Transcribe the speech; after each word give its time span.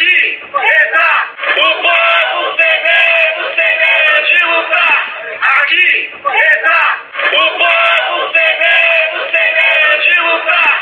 Aqui 0.00 0.40
está 0.64 1.10
o 1.52 1.68
povo 1.84 2.40
sem 2.56 2.74
medo, 2.88 3.42
sem 3.54 3.72
medo 3.82 4.16
de 4.30 4.40
lutar. 4.48 4.98
Aqui 5.60 5.88
está 6.54 6.80
o 7.28 7.44
povo 7.60 8.16
sem 8.32 8.50
medo, 8.64 9.18
sem 9.30 9.48
medo 9.60 9.92
de 10.06 10.16
lutar. 10.24 10.74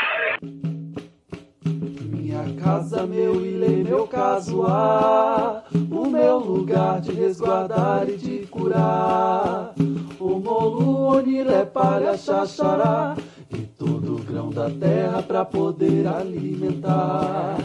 Minha 2.15 2.43
casa, 2.63 2.99
meu 3.05 3.33
ilê, 3.45 3.83
meu 3.83 4.07
casuar, 4.07 5.65
o 5.91 6.07
meu 6.07 6.37
lugar 6.37 7.01
de 7.01 7.11
resguardar 7.11 8.07
e 8.07 8.15
de 8.15 8.47
curar. 8.47 9.73
O 10.17 10.39
molu, 10.39 11.17
onilé, 11.17 11.65
palha, 11.65 12.15
xaxará 12.15 13.17
e 13.51 13.57
todo 13.57 14.23
grão 14.23 14.49
da 14.49 14.69
terra 14.69 15.21
pra 15.21 15.43
poder 15.43 16.07
alimentar. 16.07 17.57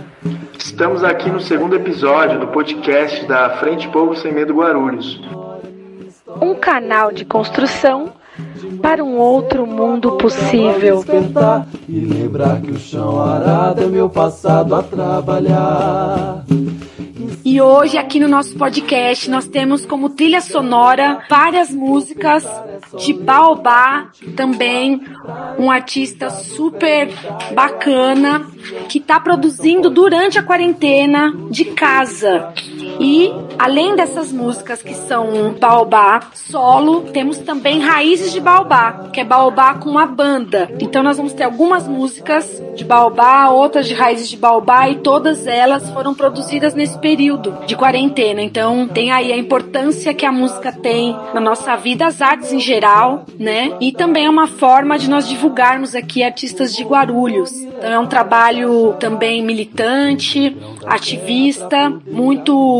Estamos 0.75 1.05
aqui 1.05 1.31
no 1.31 1.39
segundo 1.41 1.77
episódio 1.77 2.41
do 2.41 2.49
podcast 2.49 3.25
da 3.27 3.59
Frente 3.59 3.87
Povo 3.91 4.17
Sem 4.17 4.33
Medo 4.33 4.55
Guarulhos. 4.55 5.21
Um 6.43 6.53
canal 6.57 7.13
de 7.13 7.25
construção 7.25 8.13
para 8.83 9.05
um 9.05 9.17
outro 9.17 9.69
mundo 9.69 10.17
possível. 10.17 11.05
E 11.89 12.01
lembrar 12.01 12.61
que 12.61 12.73
o 12.73 12.77
chão 12.77 13.23
arado 13.23 13.85
é 13.85 13.87
meu 13.87 14.11
passado 14.11 14.75
a 14.75 14.83
trabalhar. 14.83 16.45
E 17.45 17.61
hoje, 17.61 17.99
aqui 17.99 18.19
no 18.19 18.27
nosso 18.27 18.57
podcast, 18.57 19.29
nós 19.29 19.47
temos 19.47 19.85
como 19.85 20.09
trilha 20.09 20.41
sonora 20.41 21.23
várias 21.29 21.69
músicas 21.69 22.43
de 22.99 23.13
Baobá, 23.13 24.09
também 24.35 25.03
um 25.59 25.71
artista 25.71 26.31
super 26.31 27.11
bacana 27.53 28.47
que 28.89 28.97
está 28.97 29.21
produzindo 29.21 29.91
durante 29.91 30.39
a 30.39 30.43
quarentena 30.43 31.35
de 31.51 31.67
casa. 31.67 32.51
E 33.01 33.33
além 33.59 33.97
dessas 33.97 34.33
músicas 34.33 34.83
que 34.83 34.95
são 34.95 35.55
Baobá 35.59 36.21
solo, 36.35 37.03
temos 37.13 37.39
também 37.39 37.81
Raízes 37.81 38.33
de 38.33 38.41
Baobá, 38.41 39.11
que 39.13 39.21
é 39.21 39.25
Baobá 39.25 39.75
com 39.75 39.91
uma 39.91 40.07
banda. 40.07 40.71
Então 40.81 41.03
nós 41.03 41.17
vamos 41.17 41.33
ter 41.33 41.45
algumas 41.45 41.87
músicas 41.87 42.63
de 42.75 42.85
Baobá, 42.85 43.49
outras 43.49 43.87
de 43.87 43.95
Raízes 43.95 44.29
de 44.29 44.37
Baobá 44.37 44.89
e 44.89 44.97
todas 44.97 45.47
elas 45.47 45.91
foram 45.91 46.15
produzidas 46.15 46.75
nesse 46.75 46.99
período 46.99 47.57
de 47.67 47.77
quarentena. 47.77 48.43
Então 48.43 48.89
tem 48.89 49.13
aí 49.13 49.33
a 49.33 49.37
importância 49.37 50.15
que 50.15 50.27
a 50.27 50.33
música 50.33 50.73
tem 50.73 51.17
na 51.33 51.41
nossa 51.41 51.77
vida, 51.77 52.07
as 52.07 52.21
artes 52.21 52.53
em 52.53 52.61
geral, 52.61 53.25
né? 53.39 53.73
E 53.81 53.93
também 53.93 54.27
é 54.27 54.31
uma 54.31 54.47
forma 54.47 54.99
de 54.99 55.09
nós 55.09 55.29
divulgarmos 55.29 55.95
aqui 55.95 56.23
artistas 56.23 56.75
de 56.75 56.83
Guarulhos. 56.85 57.53
Então 57.53 57.93
é 57.93 57.99
um 57.99 58.07
trabalho 58.07 58.95
também 58.99 59.43
militante, 59.43 60.57
ativista, 60.87 61.93
muito 62.07 62.74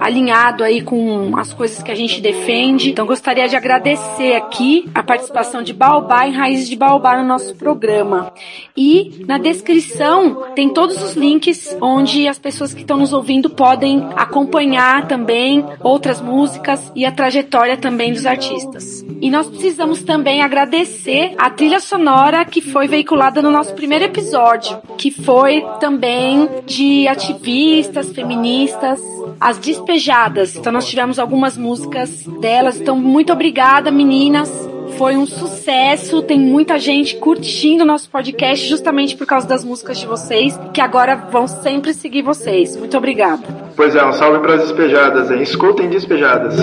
alinhado 0.00 0.64
aí 0.64 0.80
com 0.80 1.36
as 1.36 1.52
coisas 1.52 1.82
que 1.82 1.90
a 1.90 1.94
gente 1.94 2.20
defende. 2.20 2.90
Então 2.90 3.06
gostaria 3.06 3.48
de 3.48 3.56
agradecer 3.56 4.34
aqui 4.34 4.88
a 4.94 5.02
participação 5.02 5.62
de 5.62 5.72
Baobá 5.72 6.26
e 6.26 6.32
Raízes 6.32 6.68
de 6.68 6.76
Baobá 6.76 7.16
no 7.18 7.24
nosso 7.26 7.54
programa. 7.54 8.32
E 8.76 9.24
na 9.26 9.38
descrição 9.38 10.44
tem 10.54 10.68
todos 10.68 11.02
os 11.02 11.14
links 11.14 11.76
onde 11.80 12.28
as 12.28 12.38
pessoas 12.38 12.72
que 12.72 12.80
estão 12.80 12.96
nos 12.96 13.12
ouvindo 13.12 13.50
podem 13.50 14.06
acompanhar 14.16 15.06
também 15.06 15.64
outras 15.80 16.20
músicas 16.20 16.92
e 16.94 17.04
a 17.04 17.12
trajetória 17.12 17.76
também 17.76 18.12
dos 18.12 18.26
artistas. 18.26 19.04
E 19.20 19.30
nós 19.30 19.48
precisamos 19.48 20.02
também 20.02 20.42
agradecer 20.42 21.34
a 21.36 21.50
trilha 21.50 21.80
sonora 21.80 22.44
que 22.44 22.60
foi 22.60 22.86
veiculada 22.86 23.42
no 23.42 23.50
nosso 23.50 23.74
primeiro 23.74 24.04
episódio, 24.04 24.78
que 24.96 25.10
foi 25.10 25.64
também 25.80 26.48
de 26.66 27.08
ativistas 27.08 28.12
feministas, 28.12 29.00
as 29.40 29.58
despejadas. 29.58 30.56
Então 30.56 30.72
nós 30.72 30.86
tivemos 30.86 31.18
algumas 31.18 31.56
músicas 31.56 32.24
delas. 32.40 32.80
Então 32.80 32.96
muito 32.96 33.32
obrigada, 33.32 33.90
meninas. 33.90 34.50
Foi 34.96 35.16
um 35.16 35.26
sucesso, 35.26 36.22
tem 36.22 36.40
muita 36.40 36.78
gente 36.78 37.16
curtindo 37.16 37.84
o 37.84 37.86
nosso 37.86 38.10
podcast 38.10 38.66
justamente 38.66 39.14
por 39.16 39.26
causa 39.26 39.46
das 39.46 39.62
músicas 39.62 39.98
de 39.98 40.06
vocês, 40.06 40.58
que 40.72 40.80
agora 40.80 41.14
vão 41.14 41.46
sempre 41.46 41.94
seguir 41.94 42.22
vocês. 42.22 42.76
Muito 42.76 42.96
obrigada. 42.96 43.46
Pois 43.76 43.94
é, 43.94 44.04
um 44.04 44.12
salve 44.12 44.40
para 44.40 44.54
as 44.54 44.62
despejadas, 44.62 45.30
hein? 45.30 45.40
Escutem 45.40 45.88
despejadas. 45.88 46.56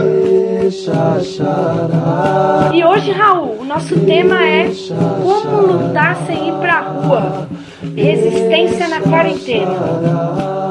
E 2.73 2.83
hoje, 2.83 3.11
Raul, 3.11 3.61
o 3.61 3.63
nosso 3.63 3.97
tema 4.01 4.43
é 4.43 4.69
como 5.23 5.67
lutar 5.67 6.17
sem 6.27 6.49
ir 6.49 6.53
pra 6.55 6.81
rua. 6.81 7.47
Resistência 7.95 8.89
na 8.89 8.99
quarentena. 8.99 10.64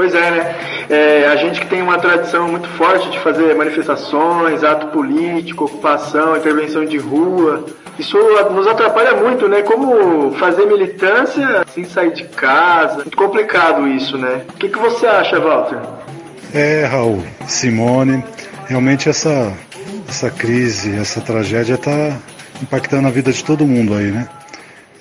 Pois 0.00 0.14
é, 0.14 0.30
né? 0.30 0.56
É, 0.88 1.26
a 1.26 1.36
gente 1.36 1.60
que 1.60 1.66
tem 1.66 1.82
uma 1.82 1.98
tradição 1.98 2.48
muito 2.48 2.66
forte 2.70 3.10
de 3.10 3.18
fazer 3.18 3.54
manifestações, 3.54 4.64
ato 4.64 4.86
político, 4.86 5.66
ocupação, 5.66 6.38
intervenção 6.38 6.86
de 6.86 6.96
rua, 6.96 7.66
isso 7.98 8.16
nos 8.50 8.66
atrapalha 8.66 9.12
muito, 9.12 9.46
né? 9.46 9.60
Como 9.60 10.32
fazer 10.38 10.64
militância 10.64 11.66
sem 11.74 11.84
sair 11.84 12.14
de 12.14 12.24
casa. 12.28 12.94
Muito 12.94 13.14
complicado 13.14 13.86
isso, 13.88 14.16
né? 14.16 14.40
O 14.48 14.54
que, 14.54 14.70
que 14.70 14.78
você 14.78 15.06
acha, 15.06 15.38
Walter? 15.38 15.76
É, 16.54 16.86
Raul, 16.86 17.22
Simone, 17.46 18.24
realmente 18.66 19.06
essa, 19.06 19.52
essa 20.08 20.30
crise, 20.30 20.98
essa 20.98 21.20
tragédia 21.20 21.74
está 21.74 22.16
impactando 22.62 23.06
a 23.06 23.10
vida 23.10 23.30
de 23.30 23.44
todo 23.44 23.66
mundo 23.66 23.92
aí, 23.92 24.10
né? 24.10 24.26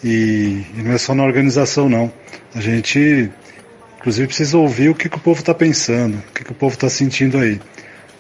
E, 0.04 0.66
e 0.76 0.82
não 0.84 0.92
é 0.92 0.98
só 0.98 1.16
na 1.16 1.24
organização, 1.24 1.88
não. 1.88 2.12
A 2.54 2.60
gente, 2.60 3.32
inclusive, 4.00 4.28
precisa 4.28 4.58
ouvir 4.58 4.90
o 4.90 4.96
que, 4.96 5.10
que 5.10 5.18
o 5.18 5.20
povo 5.20 5.40
está 5.40 5.54
pensando, 5.54 6.18
o 6.18 6.34
que, 6.34 6.44
que 6.44 6.52
o 6.52 6.56
povo 6.56 6.74
está 6.74 6.90
sentindo 6.90 7.38
aí. 7.38 7.60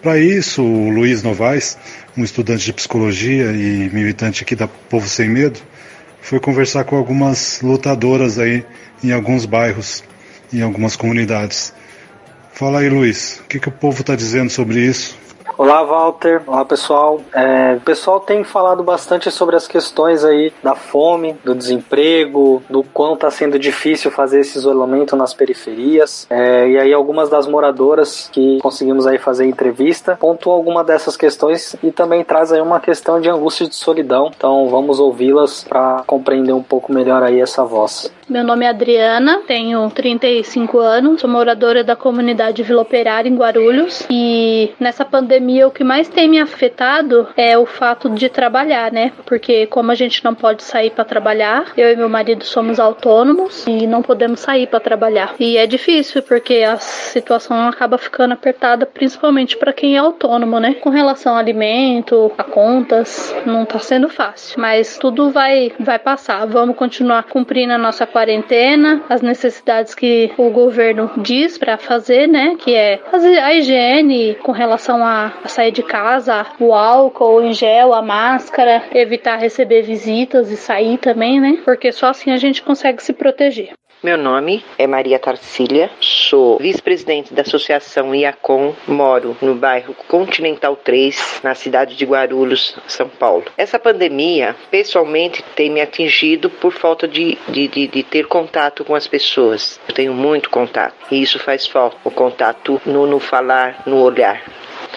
Para 0.01 0.17
isso, 0.17 0.63
o 0.63 0.89
Luiz 0.89 1.23
Novaes, 1.23 1.77
um 2.15 2.23
estudante 2.23 2.65
de 2.65 2.73
psicologia 2.73 3.51
e 3.51 3.89
militante 3.91 4.43
aqui 4.43 4.55
da 4.55 4.67
Povo 4.67 5.07
Sem 5.09 5.29
Medo, 5.29 5.59
foi 6.21 6.39
conversar 6.39 6.85
com 6.85 6.95
algumas 6.95 7.61
lutadoras 7.61 8.39
aí 8.39 8.63
em 9.03 9.11
alguns 9.11 9.45
bairros, 9.45 10.03
em 10.53 10.61
algumas 10.61 10.95
comunidades. 10.95 11.73
Fala 12.53 12.79
aí, 12.79 12.89
Luiz, 12.89 13.41
o 13.43 13.47
que, 13.47 13.59
que 13.59 13.69
o 13.69 13.71
povo 13.71 14.01
está 14.01 14.15
dizendo 14.15 14.49
sobre 14.49 14.79
isso? 14.79 15.18
Olá, 15.59 15.83
Walter. 15.83 16.41
Olá, 16.47 16.63
pessoal. 16.63 17.19
É, 17.33 17.73
o 17.75 17.81
pessoal 17.81 18.21
tem 18.21 18.45
falado 18.45 18.81
bastante 18.81 19.29
sobre 19.29 19.57
as 19.57 19.67
questões 19.67 20.23
aí 20.23 20.53
da 20.63 20.73
fome, 20.73 21.33
do 21.43 21.53
desemprego, 21.53 22.63
do 22.69 22.81
quão 22.81 23.15
está 23.15 23.29
sendo 23.29 23.59
difícil 23.59 24.09
fazer 24.09 24.39
esse 24.39 24.57
isolamento 24.57 25.17
nas 25.17 25.33
periferias. 25.33 26.25
É, 26.29 26.65
e 26.65 26.79
aí 26.79 26.93
algumas 26.93 27.29
das 27.29 27.45
moradoras 27.45 28.29
que 28.31 28.57
conseguimos 28.61 29.05
aí 29.05 29.17
fazer 29.17 29.47
entrevista 29.47 30.15
pontuam 30.15 30.55
alguma 30.55 30.81
dessas 30.81 31.17
questões 31.17 31.75
e 31.83 31.91
também 31.91 32.23
traz 32.23 32.53
aí 32.53 32.61
uma 32.61 32.79
questão 32.79 33.19
de 33.19 33.29
angústia 33.29 33.67
de 33.67 33.75
solidão. 33.75 34.31
Então 34.33 34.69
vamos 34.69 34.97
ouvi-las 34.97 35.65
para 35.65 36.03
compreender 36.07 36.53
um 36.53 36.63
pouco 36.63 36.93
melhor 36.93 37.21
aí 37.21 37.41
essa 37.41 37.65
voz. 37.65 38.09
Meu 38.29 38.43
nome 38.43 38.63
é 38.63 38.69
Adriana, 38.69 39.41
tenho 39.47 39.89
35 39.89 40.77
anos, 40.77 41.21
sou 41.21 41.27
moradora 41.27 41.83
da 41.83 41.95
comunidade 41.95 42.61
Vila 42.61 42.83
Operária 42.83 43.27
em 43.27 43.35
Guarulhos 43.35 44.05
e 44.07 44.71
nessa 44.79 45.03
pandemia 45.03 45.67
o 45.67 45.71
que 45.71 45.83
mais 45.83 46.07
tem 46.07 46.29
me 46.29 46.39
afetado 46.39 47.27
é 47.35 47.57
o 47.57 47.65
fato 47.65 48.07
de 48.07 48.29
trabalhar, 48.29 48.91
né? 48.91 49.13
Porque 49.25 49.65
como 49.65 49.91
a 49.91 49.95
gente 49.95 50.23
não 50.23 50.35
pode 50.35 50.61
sair 50.61 50.91
para 50.91 51.03
trabalhar, 51.03 51.73
eu 51.75 51.91
e 51.91 51.95
meu 51.95 52.07
marido 52.07 52.43
somos 52.43 52.79
autônomos 52.79 53.65
e 53.65 53.87
não 53.87 54.03
podemos 54.03 54.41
sair 54.41 54.67
para 54.67 54.79
trabalhar. 54.79 55.33
E 55.39 55.57
é 55.57 55.65
difícil 55.65 56.21
porque 56.21 56.57
a 56.57 56.77
situação 56.77 57.67
acaba 57.67 57.97
ficando 57.97 58.35
apertada, 58.35 58.85
principalmente 58.85 59.57
para 59.57 59.73
quem 59.73 59.95
é 59.95 59.97
autônomo, 59.97 60.59
né? 60.59 60.75
Com 60.75 60.91
relação 60.91 61.33
ao 61.33 61.39
alimento, 61.39 62.31
a 62.37 62.43
contas, 62.43 63.33
não 63.43 63.65
tá 63.65 63.79
sendo 63.79 64.07
fácil, 64.07 64.61
mas 64.61 64.99
tudo 64.99 65.31
vai 65.31 65.71
vai 65.79 65.97
passar. 65.97 66.45
Vamos 66.45 66.75
continuar 66.75 67.23
cumprindo 67.23 67.73
a 67.73 67.77
nossa 67.77 68.05
quarentena, 68.19 69.01
as 69.07 69.21
necessidades 69.21 69.95
que 69.95 70.29
o 70.37 70.49
governo 70.49 71.09
diz 71.17 71.57
para 71.57 71.77
fazer, 71.77 72.27
né? 72.27 72.57
Que 72.59 72.75
é 72.75 72.99
a 73.41 73.53
higiene 73.53 74.35
com 74.35 74.51
relação 74.51 75.05
a 75.05 75.31
sair 75.45 75.71
de 75.71 75.81
casa, 75.81 76.45
o 76.59 76.73
álcool 76.73 77.41
em 77.41 77.53
gel, 77.53 77.93
a 77.93 78.01
máscara, 78.01 78.83
evitar 78.93 79.37
receber 79.37 79.83
visitas 79.83 80.51
e 80.51 80.57
sair 80.57 80.97
também, 80.97 81.39
né? 81.39 81.61
Porque 81.63 81.93
só 81.93 82.07
assim 82.07 82.31
a 82.31 82.37
gente 82.37 82.61
consegue 82.61 83.01
se 83.01 83.13
proteger. 83.13 83.71
Meu 84.01 84.17
nome 84.17 84.63
é 84.77 84.87
Maria 84.87 85.19
Tarcília, 85.19 85.91
sou 85.99 86.57
vice-presidente 86.57 87.33
da 87.33 87.41
Associação 87.41 88.15
IACOM, 88.15 88.73
moro 88.87 89.35
no 89.41 89.53
bairro 89.53 89.93
Continental 90.07 90.73
3, 90.77 91.41
na 91.43 91.53
cidade 91.53 91.97
de 91.97 92.05
Guarulhos, 92.05 92.77
São 92.87 93.09
Paulo. 93.09 93.43
Essa 93.57 93.77
pandemia, 93.77 94.55
pessoalmente, 94.71 95.43
tem 95.53 95.69
me 95.69 95.81
atingido 95.81 96.49
por 96.49 96.71
falta 96.71 97.09
de, 97.09 97.37
de, 97.49 97.67
de, 97.67 97.87
de 97.89 98.03
ter 98.03 98.25
contato 98.25 98.85
com 98.85 98.95
as 98.95 99.05
pessoas. 99.05 99.77
Eu 99.85 99.93
tenho 99.93 100.13
muito 100.13 100.49
contato 100.49 100.95
e 101.11 101.21
isso 101.21 101.37
faz 101.37 101.67
falta, 101.67 101.97
o 102.05 102.09
contato 102.09 102.81
no, 102.85 103.05
no 103.05 103.19
falar, 103.19 103.83
no 103.85 104.01
olhar. 104.01 104.41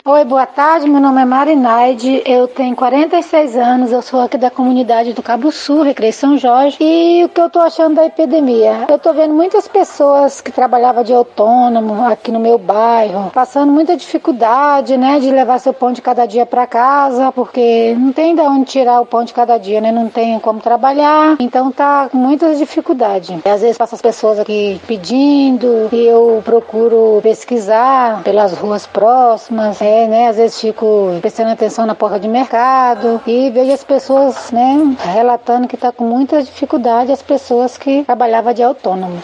Oi, 0.05 0.25
boa 0.25 0.47
tarde. 0.47 0.91
Meu 0.91 1.01
nome 1.01 1.23
é 1.23 1.25
Marinaide. 1.25 2.25
Eu 2.27 2.49
tenho 2.49 2.75
46 2.75 3.57
anos. 3.57 3.93
Eu 3.93 4.03
sou 4.03 4.21
aqui 4.21 4.37
da 4.37 4.51
comunidade 4.51 5.13
do 5.13 5.23
Cabo 5.23 5.53
Sul, 5.53 5.85
Recreio 5.85 6.13
São 6.13 6.37
Jorge. 6.37 6.77
E 6.81 7.25
o 7.25 7.29
que 7.29 7.41
eu 7.41 7.49
tô 7.49 7.61
achando 7.61 7.95
da 7.95 8.05
epidemia? 8.05 8.87
Eu 8.89 8.99
tô 8.99 9.13
vendo 9.13 9.33
muitas 9.33 9.69
pessoas 9.69 10.41
que 10.41 10.51
trabalhavam 10.51 11.05
de 11.05 11.15
autônomo 11.15 12.05
aqui 12.05 12.33
no 12.33 12.41
meu 12.41 12.59
bairro, 12.59 13.31
passando 13.31 13.71
muita 13.71 13.97
dificuldade, 13.97 14.97
né, 14.97 15.21
de 15.21 15.31
levar 15.31 15.61
seu 15.61 15.73
pão 15.73 15.93
de 15.93 16.03
cada 16.03 16.27
dia 16.27 16.45
para 16.45 16.67
casa, 16.67 17.31
porque 17.31 17.95
não 17.97 18.13
tem 18.13 18.35
de 18.35 18.41
onde 18.41 18.65
tirar 18.65 19.01
o 19.01 19.07
pão 19.07 19.23
de 19.23 19.33
cada 19.33 19.57
dia, 19.57 19.81
né? 19.81 19.93
Não 19.93 20.09
tem 20.09 20.37
como 20.41 20.59
trabalhar. 20.59 21.37
Então 21.39 21.71
tá 21.71 22.09
com 22.11 22.19
muitas 22.19 22.59
dificuldades. 22.59 23.31
E 23.47 23.49
às 23.49 23.61
vezes 23.61 23.79
passa 23.79 23.95
as 23.95 24.03
pessoas 24.03 24.41
aqui 24.41 24.81
pedindo 24.85 25.89
e 25.93 26.05
eu 26.09 26.43
procuro 26.45 27.21
pesquisar 27.23 28.21
pelas 28.25 28.53
ruas 28.53 28.85
próximas. 28.85 29.81
É, 29.81 29.92
é, 29.93 30.09
né, 30.09 30.29
às 30.29 30.37
vezes 30.37 30.61
fico 30.61 31.19
prestando 31.21 31.51
atenção 31.51 31.85
na 31.85 31.95
porta 31.95 32.19
de 32.19 32.27
mercado 32.27 33.21
e 33.27 33.51
vejo 33.51 33.73
as 33.73 33.85
pessoas, 33.85 34.51
né, 34.51 34.97
relatando 35.13 35.69
que 35.69 35.75
está 35.75 35.93
com 35.93 36.05
muita 36.05 36.43
dificuldade 36.43 37.13
as 37.13 37.23
pessoas 37.23 37.77
que 37.77 38.03
trabalhavam 38.05 38.55
de 38.55 38.63
autônomo. 38.63 39.23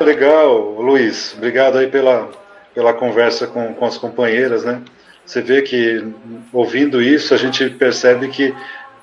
Legal, 0.00 0.58
Luiz. 0.78 1.34
Obrigado 1.36 1.78
aí 1.78 1.86
pela, 1.86 2.28
pela 2.74 2.92
conversa 2.92 3.46
com, 3.46 3.72
com 3.72 3.84
as 3.86 3.96
companheiras, 3.96 4.64
né? 4.64 4.82
Você 5.24 5.40
vê 5.40 5.62
que 5.62 6.06
ouvindo 6.52 7.00
isso 7.00 7.32
a 7.32 7.36
gente 7.36 7.68
percebe 7.70 8.28
que 8.28 8.54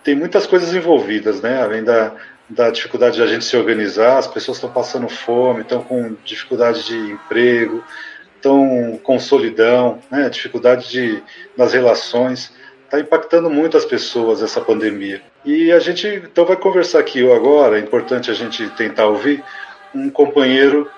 tem 0.04 0.16
muitas 0.16 0.46
coisas 0.46 0.74
envolvidas, 0.74 1.42
né? 1.42 1.62
Além 1.62 1.84
da, 1.84 2.12
da 2.48 2.70
dificuldade 2.70 3.16
de 3.16 3.24
a 3.24 3.28
gente 3.28 3.44
se 3.44 3.58
organizar, 3.58 4.20
as 4.20 4.28
pessoas 4.28 4.58
estão 4.58 4.70
passando 4.70 5.10
fome, 5.10 5.62
estão 5.62 5.82
com 5.82 6.16
dificuldade 6.24 6.86
de 6.86 6.96
emprego, 6.96 7.84
estão 8.44 9.00
com 9.02 9.18
solidão, 9.18 10.00
né, 10.12 10.30
dificuldade 10.30 10.90
de, 10.90 11.24
nas 11.56 11.74
relações. 11.74 12.54
Está 12.84 13.00
impactando 13.00 13.50
muito 13.50 13.78
as 13.78 13.86
pessoas 13.86 14.44
essa 14.44 14.60
pandemia. 14.60 15.22
E 15.46 15.72
a 15.72 15.80
gente 15.80 16.08
então 16.08 16.46
vai 16.46 16.58
conversar 16.58 17.00
aqui 17.00 17.26
agora, 17.32 17.78
é 17.78 17.82
importante 17.82 18.30
a 18.30 18.34
gente 18.34 18.70
tentar 18.72 19.08
ouvir 19.08 19.42
um 19.96 20.10
companheiro 20.10 20.92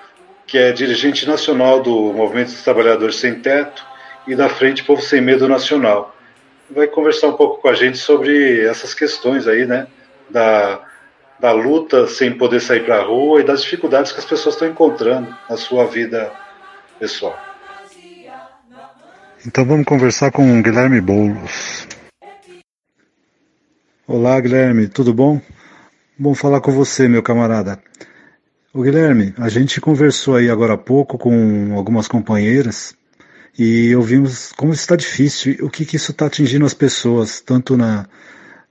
que 0.46 0.58
é 0.58 0.72
dirigente 0.72 1.26
nacional 1.26 1.80
do 1.80 2.12
Movimento 2.12 2.48
dos 2.48 2.62
Trabalhadores 2.62 3.16
Sem 3.16 3.36
Teto 3.36 3.84
e 4.26 4.34
da 4.34 4.48
Frente 4.48 4.84
Povo 4.84 5.00
Sem 5.00 5.20
Medo 5.20 5.48
Nacional. 5.48 6.14
Vai 6.68 6.88
conversar 6.88 7.28
um 7.28 7.34
pouco 7.34 7.62
com 7.62 7.68
a 7.68 7.74
gente 7.74 7.98
sobre 7.98 8.64
essas 8.64 8.92
questões 8.92 9.46
aí, 9.46 9.64
né, 9.66 9.86
da, 10.28 10.80
da 11.38 11.52
luta 11.52 12.06
sem 12.08 12.32
poder 12.32 12.60
sair 12.60 12.84
para 12.84 12.98
a 12.98 13.02
rua 13.02 13.40
e 13.40 13.44
das 13.44 13.62
dificuldades 13.62 14.12
que 14.12 14.18
as 14.18 14.24
pessoas 14.24 14.54
estão 14.54 14.68
encontrando 14.68 15.34
na 15.48 15.56
sua 15.56 15.84
vida 15.86 16.32
pessoal. 16.98 17.38
Então 19.46 19.64
vamos 19.64 19.86
conversar 19.86 20.32
com 20.32 20.62
Guilherme 20.62 21.00
Boulos. 21.00 21.86
Olá, 24.06 24.40
Guilherme, 24.40 24.88
tudo 24.88 25.12
bom? 25.12 25.40
Bom 26.18 26.34
falar 26.34 26.60
com 26.60 26.72
você, 26.72 27.08
meu 27.08 27.22
camarada. 27.22 27.78
O 28.72 28.82
Guilherme, 28.82 29.34
a 29.38 29.48
gente 29.48 29.80
conversou 29.80 30.36
aí 30.36 30.50
agora 30.50 30.74
há 30.74 30.78
pouco 30.78 31.18
com 31.18 31.74
algumas 31.76 32.08
companheiras 32.08 32.94
e 33.58 33.94
ouvimos 33.94 34.52
como 34.52 34.72
está 34.72 34.96
difícil, 34.96 35.56
o 35.64 35.70
que, 35.70 35.84
que 35.84 35.96
isso 35.96 36.12
está 36.12 36.26
atingindo 36.26 36.66
as 36.66 36.74
pessoas, 36.74 37.40
tanto 37.40 37.76
na, 37.76 38.06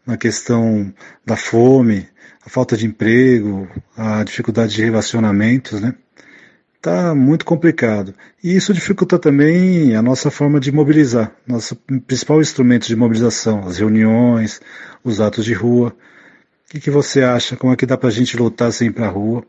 na 0.06 0.18
questão 0.18 0.94
da 1.26 1.36
fome, 1.36 2.08
a 2.46 2.50
falta 2.50 2.78
de 2.78 2.86
emprego, 2.86 3.68
a 3.98 4.24
dificuldade 4.24 4.76
de 4.76 4.84
relacionamentos, 4.84 5.82
né? 5.82 5.96
Está 6.86 7.16
muito 7.16 7.44
complicado. 7.46 8.14
E 8.44 8.56
isso 8.56 8.72
dificulta 8.72 9.18
também 9.18 9.96
a 9.96 10.04
nossa 10.04 10.30
forma 10.30 10.60
de 10.60 10.72
mobilizar, 10.72 11.36
nosso 11.48 11.76
principal 11.76 12.40
instrumento 12.40 12.88
de 12.88 12.96
mobilização, 12.96 13.68
as 13.68 13.80
reuniões, 13.80 14.62
os 15.04 15.20
atos 15.20 15.44
de 15.44 15.54
rua. 15.54 15.90
O 15.90 16.72
que, 16.72 16.80
que 16.80 16.92
você 16.92 17.24
acha? 17.24 17.58
Como 17.58 17.74
é 17.74 17.76
que 17.76 17.88
dá 17.88 17.98
para 17.98 18.10
a 18.10 18.12
gente 18.12 18.38
lutar 18.38 18.72
sem 18.72 18.90
ir 18.90 18.92
para 18.92 19.08
a 19.08 19.10
rua? 19.10 19.44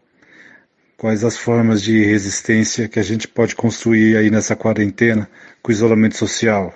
Quais 0.97 1.25
as 1.25 1.37
formas 1.37 1.83
de 1.83 2.03
resistência 2.03 2.89
que 2.89 2.99
a 2.99 3.03
gente 3.03 3.29
pode 3.29 3.55
construir 3.55 4.17
aí 4.17 4.31
nessa 4.31 4.57
quarentena 4.57 5.29
com 5.63 5.71
o 5.71 5.73
isolamento 5.73 6.17
social? 6.17 6.73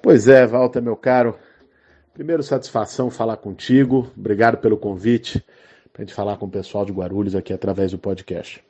Pois 0.00 0.28
é, 0.28 0.46
Walter, 0.46 0.80
meu 0.80 0.94
caro. 0.94 1.36
Primeiro, 2.14 2.44
satisfação 2.44 3.10
falar 3.10 3.38
contigo. 3.38 4.08
Obrigado 4.16 4.58
pelo 4.58 4.76
convite 4.76 5.44
para 5.92 6.02
a 6.02 6.04
gente 6.04 6.14
falar 6.14 6.36
com 6.36 6.46
o 6.46 6.50
pessoal 6.50 6.84
de 6.84 6.92
Guarulhos 6.92 7.34
aqui 7.34 7.52
através 7.52 7.90
do 7.90 7.98
podcast. 7.98 8.67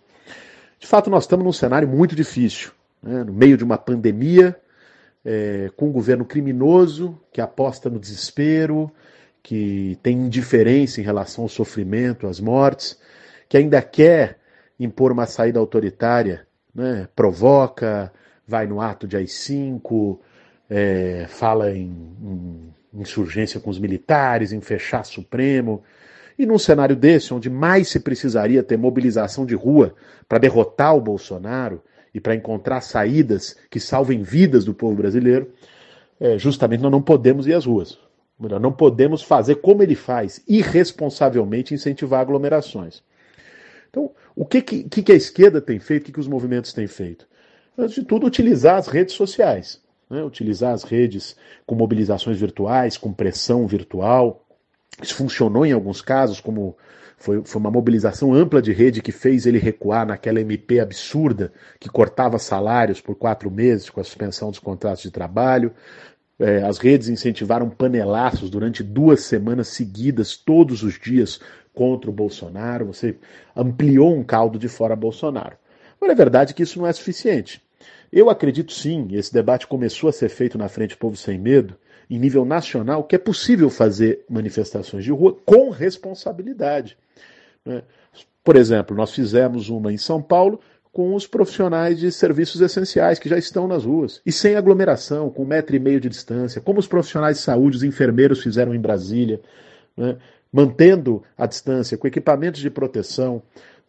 De 0.78 0.86
fato, 0.86 1.10
nós 1.10 1.24
estamos 1.24 1.44
num 1.44 1.52
cenário 1.52 1.88
muito 1.88 2.14
difícil, 2.14 2.70
né? 3.02 3.24
no 3.24 3.32
meio 3.32 3.56
de 3.56 3.64
uma 3.64 3.76
pandemia, 3.76 4.56
é, 5.24 5.70
com 5.76 5.88
um 5.88 5.92
governo 5.92 6.24
criminoso 6.24 7.18
que 7.32 7.40
aposta 7.40 7.90
no 7.90 7.98
desespero, 7.98 8.90
que 9.42 9.98
tem 10.02 10.16
indiferença 10.16 11.00
em 11.00 11.04
relação 11.04 11.44
ao 11.44 11.48
sofrimento, 11.48 12.26
às 12.26 12.38
mortes, 12.38 12.98
que 13.48 13.56
ainda 13.56 13.82
quer 13.82 14.38
impor 14.78 15.10
uma 15.10 15.26
saída 15.26 15.58
autoritária, 15.58 16.46
né? 16.74 17.08
provoca, 17.16 18.12
vai 18.46 18.66
no 18.66 18.80
ato 18.80 19.06
de 19.06 19.16
AI-5, 19.16 20.18
é, 20.70 21.26
fala 21.28 21.72
em, 21.72 21.90
em 22.22 23.00
insurgência 23.00 23.58
com 23.58 23.70
os 23.70 23.78
militares, 23.78 24.52
em 24.52 24.60
fechar 24.60 25.04
Supremo. 25.04 25.82
E 26.38 26.46
num 26.46 26.58
cenário 26.58 26.94
desse, 26.94 27.34
onde 27.34 27.50
mais 27.50 27.88
se 27.88 27.98
precisaria 27.98 28.62
ter 28.62 28.76
mobilização 28.76 29.44
de 29.44 29.56
rua 29.56 29.94
para 30.28 30.38
derrotar 30.38 30.96
o 30.96 31.00
Bolsonaro 31.00 31.82
e 32.14 32.20
para 32.20 32.34
encontrar 32.34 32.80
saídas 32.80 33.56
que 33.68 33.80
salvem 33.80 34.22
vidas 34.22 34.64
do 34.64 34.72
povo 34.72 34.94
brasileiro, 34.94 35.50
é, 36.20 36.38
justamente 36.38 36.80
nós 36.80 36.92
não 36.92 37.02
podemos 37.02 37.46
ir 37.46 37.54
às 37.54 37.66
ruas. 37.66 37.98
Nós 38.38 38.62
não 38.62 38.72
podemos 38.72 39.20
fazer 39.20 39.56
como 39.56 39.82
ele 39.82 39.96
faz, 39.96 40.40
irresponsavelmente 40.46 41.74
incentivar 41.74 42.20
aglomerações. 42.20 43.02
Então, 43.90 44.12
o 44.36 44.46
que, 44.46 44.62
que, 44.62 45.02
que 45.02 45.12
a 45.12 45.16
esquerda 45.16 45.60
tem 45.60 45.80
feito, 45.80 46.02
o 46.02 46.06
que, 46.06 46.12
que 46.12 46.20
os 46.20 46.28
movimentos 46.28 46.72
têm 46.72 46.86
feito? 46.86 47.26
Antes 47.76 47.96
de 47.96 48.04
tudo, 48.04 48.26
utilizar 48.26 48.76
as 48.76 48.86
redes 48.86 49.14
sociais. 49.14 49.80
Né? 50.08 50.22
Utilizar 50.22 50.72
as 50.72 50.84
redes 50.84 51.36
com 51.66 51.74
mobilizações 51.74 52.38
virtuais, 52.38 52.96
com 52.96 53.12
pressão 53.12 53.66
virtual, 53.66 54.44
isso 55.02 55.14
funcionou 55.14 55.64
em 55.64 55.72
alguns 55.72 56.00
casos, 56.00 56.40
como 56.40 56.76
foi, 57.16 57.42
foi 57.44 57.60
uma 57.60 57.70
mobilização 57.70 58.32
ampla 58.32 58.62
de 58.62 58.72
rede 58.72 59.02
que 59.02 59.12
fez 59.12 59.44
ele 59.44 59.58
recuar 59.58 60.06
naquela 60.06 60.40
MP 60.40 60.78
absurda 60.78 61.52
que 61.78 61.88
cortava 61.88 62.38
salários 62.38 63.00
por 63.00 63.16
quatro 63.16 63.50
meses 63.50 63.90
com 63.90 64.00
a 64.00 64.04
suspensão 64.04 64.50
dos 64.50 64.60
contratos 64.60 65.02
de 65.02 65.10
trabalho. 65.10 65.72
É, 66.38 66.62
as 66.62 66.78
redes 66.78 67.08
incentivaram 67.08 67.68
panelaços 67.68 68.48
durante 68.48 68.82
duas 68.84 69.22
semanas 69.22 69.68
seguidas, 69.68 70.36
todos 70.36 70.84
os 70.84 70.98
dias, 70.98 71.40
contra 71.74 72.08
o 72.08 72.12
Bolsonaro. 72.12 72.86
Você 72.86 73.16
ampliou 73.56 74.16
um 74.16 74.22
caldo 74.22 74.58
de 74.58 74.68
fora 74.68 74.94
Bolsonaro. 74.94 75.56
Mas 76.00 76.10
é 76.10 76.14
verdade 76.14 76.54
que 76.54 76.62
isso 76.62 76.78
não 76.78 76.86
é 76.86 76.92
suficiente. 76.92 77.60
Eu 78.12 78.30
acredito 78.30 78.72
sim, 78.72 79.08
esse 79.12 79.32
debate 79.32 79.66
começou 79.66 80.08
a 80.08 80.12
ser 80.12 80.28
feito 80.28 80.56
na 80.56 80.68
Frente 80.68 80.96
Povo 80.96 81.16
Sem 81.16 81.38
Medo, 81.38 81.76
em 82.10 82.18
nível 82.18 82.44
nacional 82.44 83.04
que 83.04 83.16
é 83.16 83.18
possível 83.18 83.68
fazer 83.68 84.24
manifestações 84.28 85.04
de 85.04 85.10
rua 85.10 85.36
com 85.44 85.70
responsabilidade. 85.70 86.96
Né? 87.64 87.82
Por 88.42 88.56
exemplo, 88.56 88.96
nós 88.96 89.12
fizemos 89.12 89.68
uma 89.68 89.92
em 89.92 89.98
São 89.98 90.22
Paulo 90.22 90.60
com 90.90 91.14
os 91.14 91.26
profissionais 91.26 91.98
de 91.98 92.10
serviços 92.10 92.60
essenciais 92.60 93.18
que 93.18 93.28
já 93.28 93.36
estão 93.36 93.68
nas 93.68 93.84
ruas 93.84 94.22
e 94.24 94.32
sem 94.32 94.56
aglomeração, 94.56 95.30
com 95.30 95.42
um 95.42 95.46
metro 95.46 95.76
e 95.76 95.78
meio 95.78 96.00
de 96.00 96.08
distância, 96.08 96.60
como 96.60 96.78
os 96.78 96.86
profissionais 96.86 97.36
de 97.36 97.42
saúde, 97.42 97.76
os 97.76 97.82
enfermeiros 97.82 98.42
fizeram 98.42 98.74
em 98.74 98.80
Brasília, 98.80 99.40
né? 99.96 100.16
mantendo 100.52 101.22
a 101.36 101.46
distância, 101.46 101.98
com 101.98 102.06
equipamentos 102.06 102.60
de 102.60 102.70
proteção. 102.70 103.34
Ou 103.34 103.42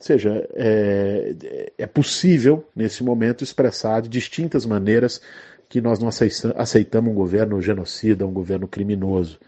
seja, 0.05 0.47
é, 0.53 1.69
é 1.77 1.87
possível, 1.87 2.65
nesse 2.75 3.03
momento, 3.03 3.43
expressar 3.43 4.01
de 4.01 4.09
distintas 4.09 4.65
maneiras 4.65 5.21
que 5.69 5.79
nós 5.79 5.99
não 5.99 6.09
aceitamos 6.57 7.11
um 7.11 7.15
governo 7.15 7.61
genocida, 7.61 8.25
um 8.25 8.33
governo 8.33 8.67
criminoso. 8.67 9.39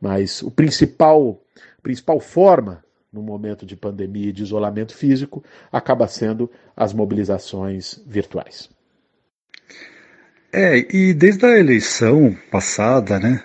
Mas 0.00 0.42
o 0.42 0.50
principal, 0.50 1.40
principal 1.80 2.18
forma 2.18 2.84
no 3.12 3.22
momento 3.22 3.64
de 3.64 3.76
pandemia 3.76 4.30
e 4.30 4.32
de 4.32 4.42
isolamento 4.42 4.94
físico 4.94 5.42
acaba 5.70 6.08
sendo 6.08 6.50
as 6.76 6.92
mobilizações 6.92 8.02
virtuais. 8.04 8.68
É, 10.52 10.78
e 10.94 11.14
desde 11.14 11.46
a 11.46 11.58
eleição 11.58 12.36
passada, 12.50 13.20
né, 13.20 13.42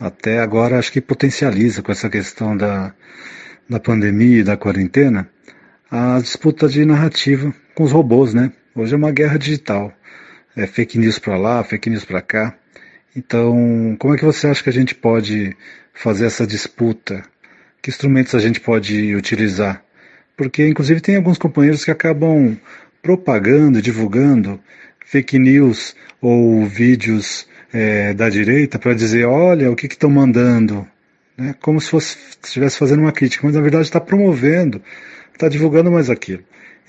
até 0.00 0.40
agora 0.40 0.78
acho 0.78 0.90
que 0.90 1.00
potencializa 1.00 1.82
com 1.82 1.92
essa 1.92 2.08
questão 2.08 2.56
da, 2.56 2.94
da 3.68 3.78
pandemia 3.78 4.40
e 4.40 4.44
da 4.44 4.56
quarentena 4.56 5.28
a 5.90 6.18
disputa 6.20 6.68
de 6.68 6.84
narrativa 6.84 7.54
com 7.74 7.84
os 7.84 7.92
robôs, 7.92 8.32
né? 8.32 8.52
Hoje 8.74 8.94
é 8.94 8.96
uma 8.96 9.12
guerra 9.12 9.38
digital 9.38 9.92
é, 10.56 10.66
fake 10.66 10.98
news 10.98 11.18
para 11.18 11.36
lá, 11.36 11.62
fake 11.62 11.90
news 11.90 12.04
para 12.04 12.22
cá. 12.22 12.56
Então, 13.14 13.96
como 13.98 14.14
é 14.14 14.18
que 14.18 14.24
você 14.24 14.46
acha 14.46 14.62
que 14.62 14.70
a 14.70 14.72
gente 14.72 14.94
pode 14.94 15.56
fazer 15.92 16.26
essa 16.26 16.46
disputa? 16.46 17.22
Que 17.82 17.90
instrumentos 17.90 18.34
a 18.34 18.38
gente 18.38 18.60
pode 18.60 19.14
utilizar? 19.14 19.82
Porque, 20.36 20.66
inclusive, 20.66 21.00
tem 21.00 21.16
alguns 21.16 21.38
companheiros 21.38 21.84
que 21.84 21.90
acabam 21.90 22.58
propagando, 23.02 23.80
divulgando 23.80 24.60
fake 25.06 25.38
news 25.38 25.94
ou 26.20 26.66
vídeos 26.66 27.46
é, 27.72 28.12
da 28.12 28.28
direita 28.28 28.78
para 28.78 28.94
dizer, 28.94 29.24
olha, 29.24 29.70
o 29.70 29.76
que 29.76 29.86
estão 29.86 30.10
mandando, 30.10 30.86
né? 31.38 31.54
como 31.60 31.80
se 31.80 31.96
estivesse 31.96 32.78
fazendo 32.78 33.00
uma 33.00 33.12
crítica, 33.12 33.46
mas 33.46 33.54
na 33.54 33.62
verdade 33.62 33.84
está 33.84 34.00
promovendo, 34.00 34.82
está 35.32 35.48
divulgando 35.48 35.90
mais 35.90 36.10
aquilo. 36.10 36.42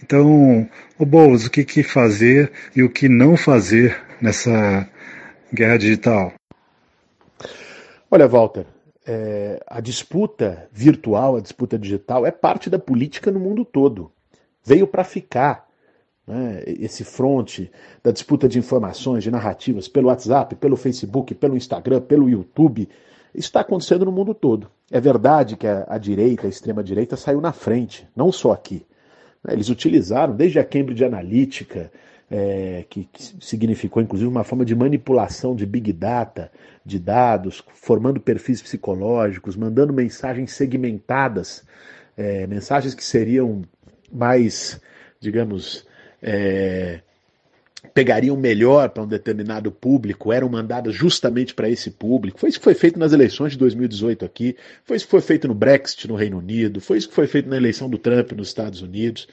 Então, 0.04 0.70
o 0.98 1.06
Boulos, 1.06 1.46
o 1.46 1.52
que, 1.52 1.64
que 1.64 1.84
fazer 1.84 2.52
e 2.76 2.84
o 2.84 2.90
que 2.90 3.10
não 3.10 3.36
fazer 3.36 4.00
nessa 4.22 4.88
guerra 5.54 5.78
digital? 5.78 6.34
Olha, 8.10 8.28
Walter, 8.28 8.66
é, 9.06 9.60
a 9.66 9.82
disputa 9.82 10.70
virtual, 10.72 11.38
a 11.38 11.42
disputa 11.42 11.78
digital 11.78 12.26
é 12.26 12.32
parte 12.32 12.70
da 12.70 12.78
política 12.78 13.32
no 13.32 13.40
mundo 13.40 13.66
todo. 13.66 14.12
Veio 14.64 14.86
para 14.86 15.04
ficar. 15.04 15.66
Né? 16.26 16.64
Esse 16.66 17.04
fronte 17.04 17.72
da 18.04 18.12
disputa 18.12 18.48
de 18.48 18.60
informações, 18.60 19.24
de 19.24 19.32
narrativas, 19.32 19.88
pelo 19.88 20.10
WhatsApp, 20.10 20.56
pelo 20.56 20.76
Facebook, 20.76 21.34
pelo 21.36 21.56
Instagram, 21.56 22.02
pelo 22.02 22.30
YouTube, 22.30 22.88
está 23.34 23.62
acontecendo 23.62 24.06
no 24.06 24.12
mundo 24.12 24.34
todo. 24.34 24.70
É 24.92 25.00
verdade 25.00 25.56
que 25.56 25.66
a, 25.66 25.86
a 25.88 25.98
direita, 25.98 26.48
a 26.48 26.50
extrema-direita, 26.50 27.16
saiu 27.16 27.40
na 27.40 27.54
frente, 27.54 28.08
não 28.16 28.32
só 28.32 28.52
aqui. 28.52 28.86
Eles 29.48 29.70
utilizaram 29.70 30.36
desde 30.36 30.60
a 30.60 30.64
Cambridge 30.64 31.04
Analytica, 31.04 31.92
é, 32.30 32.86
que, 32.90 33.06
que, 33.06 33.24
significou 33.40 34.02
inclusive 34.04 34.30
uma 34.30 34.44
forma 34.44 34.66
de 34.66 34.76
manipulação 34.76 35.56
de 35.56 35.66
big 35.66 35.94
data, 35.94 36.52
de 36.86 37.00
dados, 37.00 37.64
formando 37.74 38.20
perfis 38.20 38.62
psicológicos, 38.62 39.56
mandando 39.56 39.94
mensagens 39.94 40.52
segmentadas, 40.52 41.64
é, 42.18 42.46
mensagens 42.48 42.94
que 42.94 43.04
seriam 43.04 43.62
mais, 44.12 44.82
digamos, 45.20 45.86
é, 46.22 47.00
pegariam 47.98 48.38
melhor 48.38 48.90
para 48.90 49.02
um 49.02 49.08
determinado 49.08 49.72
público, 49.72 50.32
eram 50.32 50.48
mandadas 50.48 50.94
justamente 50.94 51.56
para 51.56 51.68
esse 51.68 51.90
público. 51.90 52.40
Foi 52.40 52.48
isso 52.48 52.60
que 52.60 52.64
foi 52.64 52.76
feito 52.76 53.00
nas 53.00 53.12
eleições 53.12 53.54
de 53.54 53.58
2018 53.58 54.24
aqui, 54.24 54.56
foi 54.86 54.98
isso 54.98 55.08
que 55.08 55.10
foi 55.10 55.22
feito 55.22 55.48
no 55.48 55.56
Brexit 55.56 56.08
no 56.08 56.14
Reino 56.14 56.38
Unido, 56.38 56.80
foi 56.80 57.00
isso 57.00 57.10
que 57.10 57.16
foi 57.16 57.26
feito 57.26 57.50
na 57.50 57.58
eleição 57.58 57.90
do 57.90 57.98
Trump 57.98 58.34
nos 58.34 58.50
Estados 58.50 58.84
Unidos. 58.84 59.28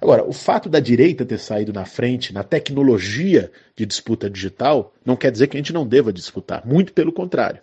Agora, 0.00 0.24
o 0.24 0.32
fato 0.32 0.70
da 0.70 0.80
direita 0.80 1.22
ter 1.22 1.38
saído 1.38 1.70
na 1.70 1.84
frente 1.84 2.32
na 2.32 2.42
tecnologia 2.42 3.52
de 3.76 3.84
disputa 3.84 4.30
digital 4.30 4.94
não 5.04 5.14
quer 5.14 5.30
dizer 5.30 5.46
que 5.48 5.58
a 5.58 5.60
gente 5.60 5.74
não 5.74 5.86
deva 5.86 6.10
disputar, 6.10 6.66
muito 6.66 6.94
pelo 6.94 7.12
contrário. 7.12 7.60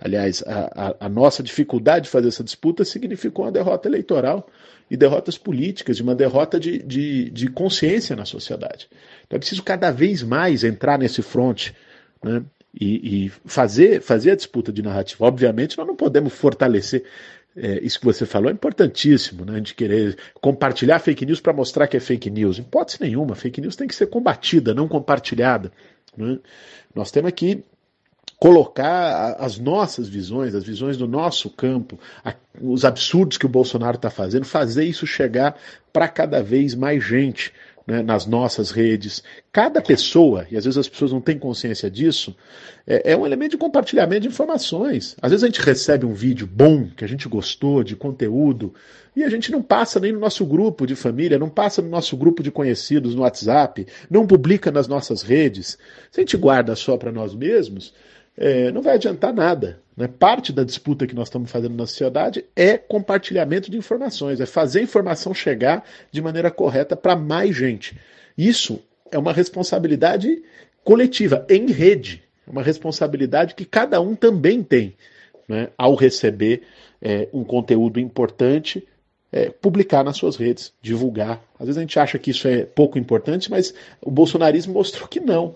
Aliás, 0.00 0.42
a, 0.46 0.94
a, 1.02 1.06
a 1.06 1.08
nossa 1.10 1.42
dificuldade 1.42 2.04
de 2.04 2.10
fazer 2.10 2.28
essa 2.28 2.42
disputa 2.42 2.86
significou 2.86 3.44
uma 3.44 3.52
derrota 3.52 3.86
eleitoral 3.86 4.48
e 4.90 4.96
derrotas 4.96 5.36
políticas, 5.36 5.96
de 5.96 6.02
uma 6.02 6.14
derrota 6.14 6.58
de, 6.58 6.82
de, 6.82 7.30
de 7.30 7.48
consciência 7.48 8.16
na 8.16 8.24
sociedade. 8.24 8.88
Então 9.26 9.36
é 9.36 9.38
preciso 9.38 9.62
cada 9.62 9.90
vez 9.90 10.22
mais 10.22 10.64
entrar 10.64 10.98
nesse 10.98 11.22
fronte 11.22 11.74
né, 12.22 12.42
e, 12.78 13.26
e, 13.26 13.32
fazer, 13.44 14.00
fazer 14.00 14.32
a 14.32 14.36
disputa 14.36 14.72
de 14.72 14.82
narrativa. 14.82 15.24
Obviamente, 15.24 15.76
nós 15.76 15.86
não 15.86 15.96
podemos 15.96 16.32
fortalecer. 16.32 17.04
É, 17.56 17.80
isso 17.82 17.98
que 17.98 18.04
você 18.04 18.24
falou 18.24 18.50
é 18.50 18.52
importantíssimo, 18.52 19.44
né, 19.44 19.58
de 19.58 19.74
querer 19.74 20.16
compartilhar 20.40 20.98
fake 21.00 21.26
news 21.26 21.40
para 21.40 21.52
mostrar 21.52 21.88
que 21.88 21.96
é 21.96 22.00
fake 22.00 22.30
news. 22.30 22.58
Hipótese 22.58 22.98
nenhuma, 23.00 23.34
fake 23.34 23.60
news 23.60 23.74
tem 23.74 23.88
que 23.88 23.94
ser 23.94 24.06
combatida, 24.06 24.72
não 24.72 24.86
compartilhada. 24.86 25.72
Né? 26.16 26.38
Nós 26.94 27.10
temos 27.10 27.32
que 27.32 27.64
colocar 28.38 29.36
as 29.38 29.58
nossas 29.58 30.08
visões, 30.08 30.54
as 30.54 30.64
visões 30.64 30.96
do 30.96 31.08
nosso 31.08 31.50
campo, 31.50 31.98
os 32.60 32.84
absurdos 32.84 33.36
que 33.36 33.46
o 33.46 33.48
Bolsonaro 33.48 33.96
está 33.96 34.10
fazendo, 34.10 34.44
fazer 34.44 34.84
isso 34.84 35.06
chegar 35.06 35.56
para 35.92 36.06
cada 36.08 36.42
vez 36.42 36.74
mais 36.74 37.02
gente 37.02 37.52
né, 37.84 38.02
nas 38.02 38.26
nossas 38.26 38.70
redes. 38.70 39.24
Cada 39.50 39.80
pessoa, 39.80 40.46
e 40.50 40.56
às 40.56 40.64
vezes 40.64 40.78
as 40.78 40.88
pessoas 40.88 41.10
não 41.10 41.20
têm 41.20 41.38
consciência 41.38 41.90
disso, 41.90 42.36
é, 42.86 43.12
é, 43.12 43.16
um 43.16 43.26
elemento 43.26 43.52
de 43.52 43.56
compartilhamento 43.56 44.20
de 44.20 44.28
informações. 44.28 45.16
Às 45.20 45.30
vezes 45.30 45.42
a 45.42 45.46
gente 45.46 45.62
recebe 45.62 46.06
um 46.06 46.12
vídeo 46.12 46.46
bom, 46.46 46.86
que 46.96 47.04
a 47.04 47.08
gente 47.08 47.26
gostou, 47.28 47.82
de 47.82 47.96
conteúdo, 47.96 48.72
e 49.16 49.24
a 49.24 49.28
gente 49.28 49.50
não 49.50 49.62
passa 49.62 49.98
nem 49.98 50.12
no 50.12 50.20
nosso 50.20 50.46
grupo 50.46 50.86
de 50.86 50.94
família, 50.94 51.38
não 51.38 51.48
passa 51.48 51.82
no 51.82 51.88
nosso 51.88 52.16
grupo 52.16 52.40
de 52.40 52.52
conhecidos 52.52 53.16
no 53.16 53.22
WhatsApp, 53.22 53.84
não 54.08 54.26
publica 54.26 54.70
nas 54.70 54.86
nossas 54.86 55.22
redes. 55.22 55.78
Se 56.12 56.20
a 56.20 56.22
gente 56.22 56.36
guarda 56.36 56.76
só 56.76 56.96
para 56.96 57.10
nós 57.10 57.34
mesmos, 57.34 57.94
é, 58.38 58.70
não 58.70 58.80
vai 58.80 58.94
adiantar 58.94 59.34
nada. 59.34 59.80
Né? 59.96 60.06
Parte 60.06 60.52
da 60.52 60.62
disputa 60.62 61.06
que 61.06 61.14
nós 61.14 61.26
estamos 61.26 61.50
fazendo 61.50 61.74
na 61.74 61.86
sociedade 61.86 62.44
é 62.54 62.78
compartilhamento 62.78 63.68
de 63.68 63.76
informações, 63.76 64.40
é 64.40 64.46
fazer 64.46 64.78
a 64.78 64.82
informação 64.82 65.34
chegar 65.34 65.84
de 66.12 66.22
maneira 66.22 66.50
correta 66.50 66.96
para 66.96 67.16
mais 67.16 67.56
gente. 67.56 67.98
Isso 68.36 68.80
é 69.10 69.18
uma 69.18 69.32
responsabilidade 69.32 70.40
coletiva, 70.84 71.44
em 71.50 71.66
rede. 71.66 72.22
É 72.46 72.50
uma 72.50 72.62
responsabilidade 72.62 73.56
que 73.56 73.64
cada 73.64 74.00
um 74.00 74.14
também 74.14 74.62
tem 74.62 74.94
né? 75.48 75.68
ao 75.76 75.96
receber 75.96 76.62
é, 77.02 77.28
um 77.32 77.42
conteúdo 77.42 77.98
importante. 77.98 78.86
É, 79.30 79.50
publicar 79.50 80.02
nas 80.02 80.16
suas 80.16 80.36
redes, 80.36 80.72
divulgar. 80.80 81.42
Às 81.58 81.66
vezes 81.66 81.76
a 81.76 81.82
gente 81.82 81.98
acha 81.98 82.18
que 82.18 82.30
isso 82.30 82.48
é 82.48 82.64
pouco 82.64 82.98
importante, 82.98 83.50
mas 83.50 83.74
o 84.00 84.10
bolsonarismo 84.10 84.72
mostrou 84.72 85.06
que 85.06 85.20
não. 85.20 85.54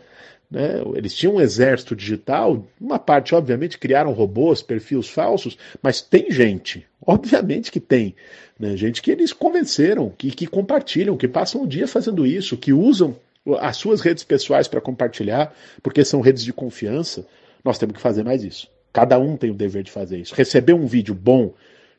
Né? 0.52 0.82
Eles 0.94 1.14
tinham 1.14 1.36
um 1.36 1.40
exército 1.40 1.96
digital, 1.96 2.62
uma 2.78 2.98
parte, 2.98 3.34
obviamente, 3.34 3.78
criaram 3.78 4.12
robôs, 4.12 4.60
perfis 4.60 5.08
falsos, 5.08 5.56
mas 5.82 6.02
tem 6.02 6.30
gente, 6.30 6.86
obviamente 7.04 7.72
que 7.72 7.80
tem, 7.80 8.14
né? 8.60 8.76
gente 8.76 9.00
que 9.00 9.10
eles 9.10 9.32
convenceram, 9.32 10.10
que, 10.10 10.30
que 10.30 10.46
compartilham, 10.46 11.16
que 11.16 11.26
passam 11.26 11.62
o 11.62 11.66
dia 11.66 11.88
fazendo 11.88 12.26
isso, 12.26 12.58
que 12.58 12.70
usam 12.70 13.16
as 13.60 13.78
suas 13.78 14.02
redes 14.02 14.22
pessoais 14.24 14.68
para 14.68 14.80
compartilhar, 14.80 15.54
porque 15.82 16.04
são 16.04 16.20
redes 16.20 16.44
de 16.44 16.52
confiança. 16.52 17.26
Nós 17.64 17.78
temos 17.78 17.96
que 17.96 18.02
fazer 18.02 18.22
mais 18.22 18.44
isso. 18.44 18.68
Cada 18.92 19.18
um 19.18 19.38
tem 19.38 19.50
o 19.50 19.54
dever 19.54 19.82
de 19.82 19.90
fazer 19.90 20.18
isso. 20.18 20.34
Receber 20.34 20.74
um 20.74 20.86
vídeo 20.86 21.14
bom, 21.14 21.54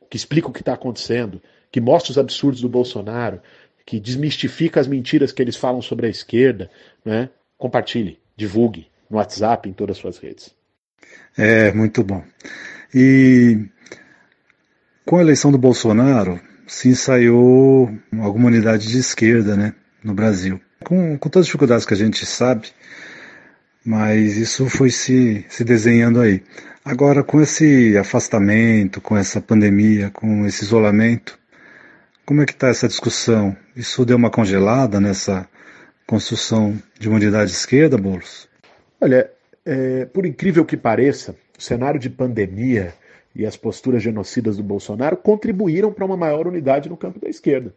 que 0.09 0.15
explica 0.15 0.47
o 0.47 0.53
que 0.53 0.61
está 0.61 0.73
acontecendo, 0.73 1.41
que 1.71 1.81
mostra 1.81 2.11
os 2.11 2.17
absurdos 2.19 2.61
do 2.61 2.69
Bolsonaro, 2.69 3.41
que 3.83 3.99
desmistifica 3.99 4.79
as 4.79 4.87
mentiras 4.87 5.31
que 5.31 5.41
eles 5.41 5.55
falam 5.55 5.81
sobre 5.81 6.05
a 6.05 6.09
esquerda, 6.09 6.69
né? 7.03 7.29
compartilhe 7.57 8.22
divulgue 8.35 8.87
no 9.09 9.17
WhatsApp, 9.17 9.69
em 9.69 9.73
todas 9.73 9.97
as 9.97 10.01
suas 10.01 10.17
redes. 10.17 10.53
É, 11.37 11.71
muito 11.71 12.03
bom. 12.03 12.23
E 12.93 13.65
com 15.05 15.17
a 15.17 15.21
eleição 15.21 15.51
do 15.51 15.57
Bolsonaro, 15.57 16.39
se 16.67 16.89
ensaiou 16.89 17.91
alguma 18.19 18.47
unidade 18.47 18.87
de 18.87 18.97
esquerda 18.97 19.55
né, 19.55 19.73
no 20.03 20.13
Brasil. 20.13 20.59
Com, 20.83 21.17
com 21.17 21.29
todas 21.29 21.43
as 21.43 21.47
dificuldades 21.47 21.85
que 21.85 21.93
a 21.93 21.97
gente 21.97 22.25
sabe, 22.25 22.69
mas 23.85 24.37
isso 24.37 24.67
foi 24.69 24.89
se, 24.89 25.45
se 25.49 25.63
desenhando 25.63 26.19
aí. 26.21 26.43
Agora, 26.85 27.23
com 27.23 27.41
esse 27.41 27.97
afastamento, 27.97 28.99
com 28.99 29.17
essa 29.17 29.39
pandemia, 29.39 30.09
com 30.09 30.45
esse 30.45 30.63
isolamento, 30.63 31.39
como 32.25 32.41
é 32.41 32.45
que 32.45 32.53
está 32.53 32.67
essa 32.67 32.87
discussão? 32.87 33.55
Isso 33.75 34.05
deu 34.05 34.17
uma 34.17 34.29
congelada 34.29 34.99
nessa 34.99 35.47
construção 36.13 36.79
de 36.99 37.09
uma 37.09 37.17
unidade 37.17 37.49
esquerda, 37.49 37.97
Boulos? 37.97 38.47
Olha, 39.01 39.31
é, 39.65 40.05
por 40.05 40.27
incrível 40.27 40.63
que 40.63 40.77
pareça, 40.77 41.35
o 41.57 41.61
cenário 41.61 41.99
de 41.99 42.07
pandemia 42.07 42.93
e 43.35 43.47
as 43.47 43.57
posturas 43.57 44.03
genocidas 44.03 44.57
do 44.57 44.61
Bolsonaro 44.61 45.17
contribuíram 45.17 45.91
para 45.91 46.05
uma 46.05 46.15
maior 46.15 46.45
unidade 46.45 46.87
no 46.87 46.95
campo 46.95 47.19
da 47.19 47.27
esquerda. 47.27 47.73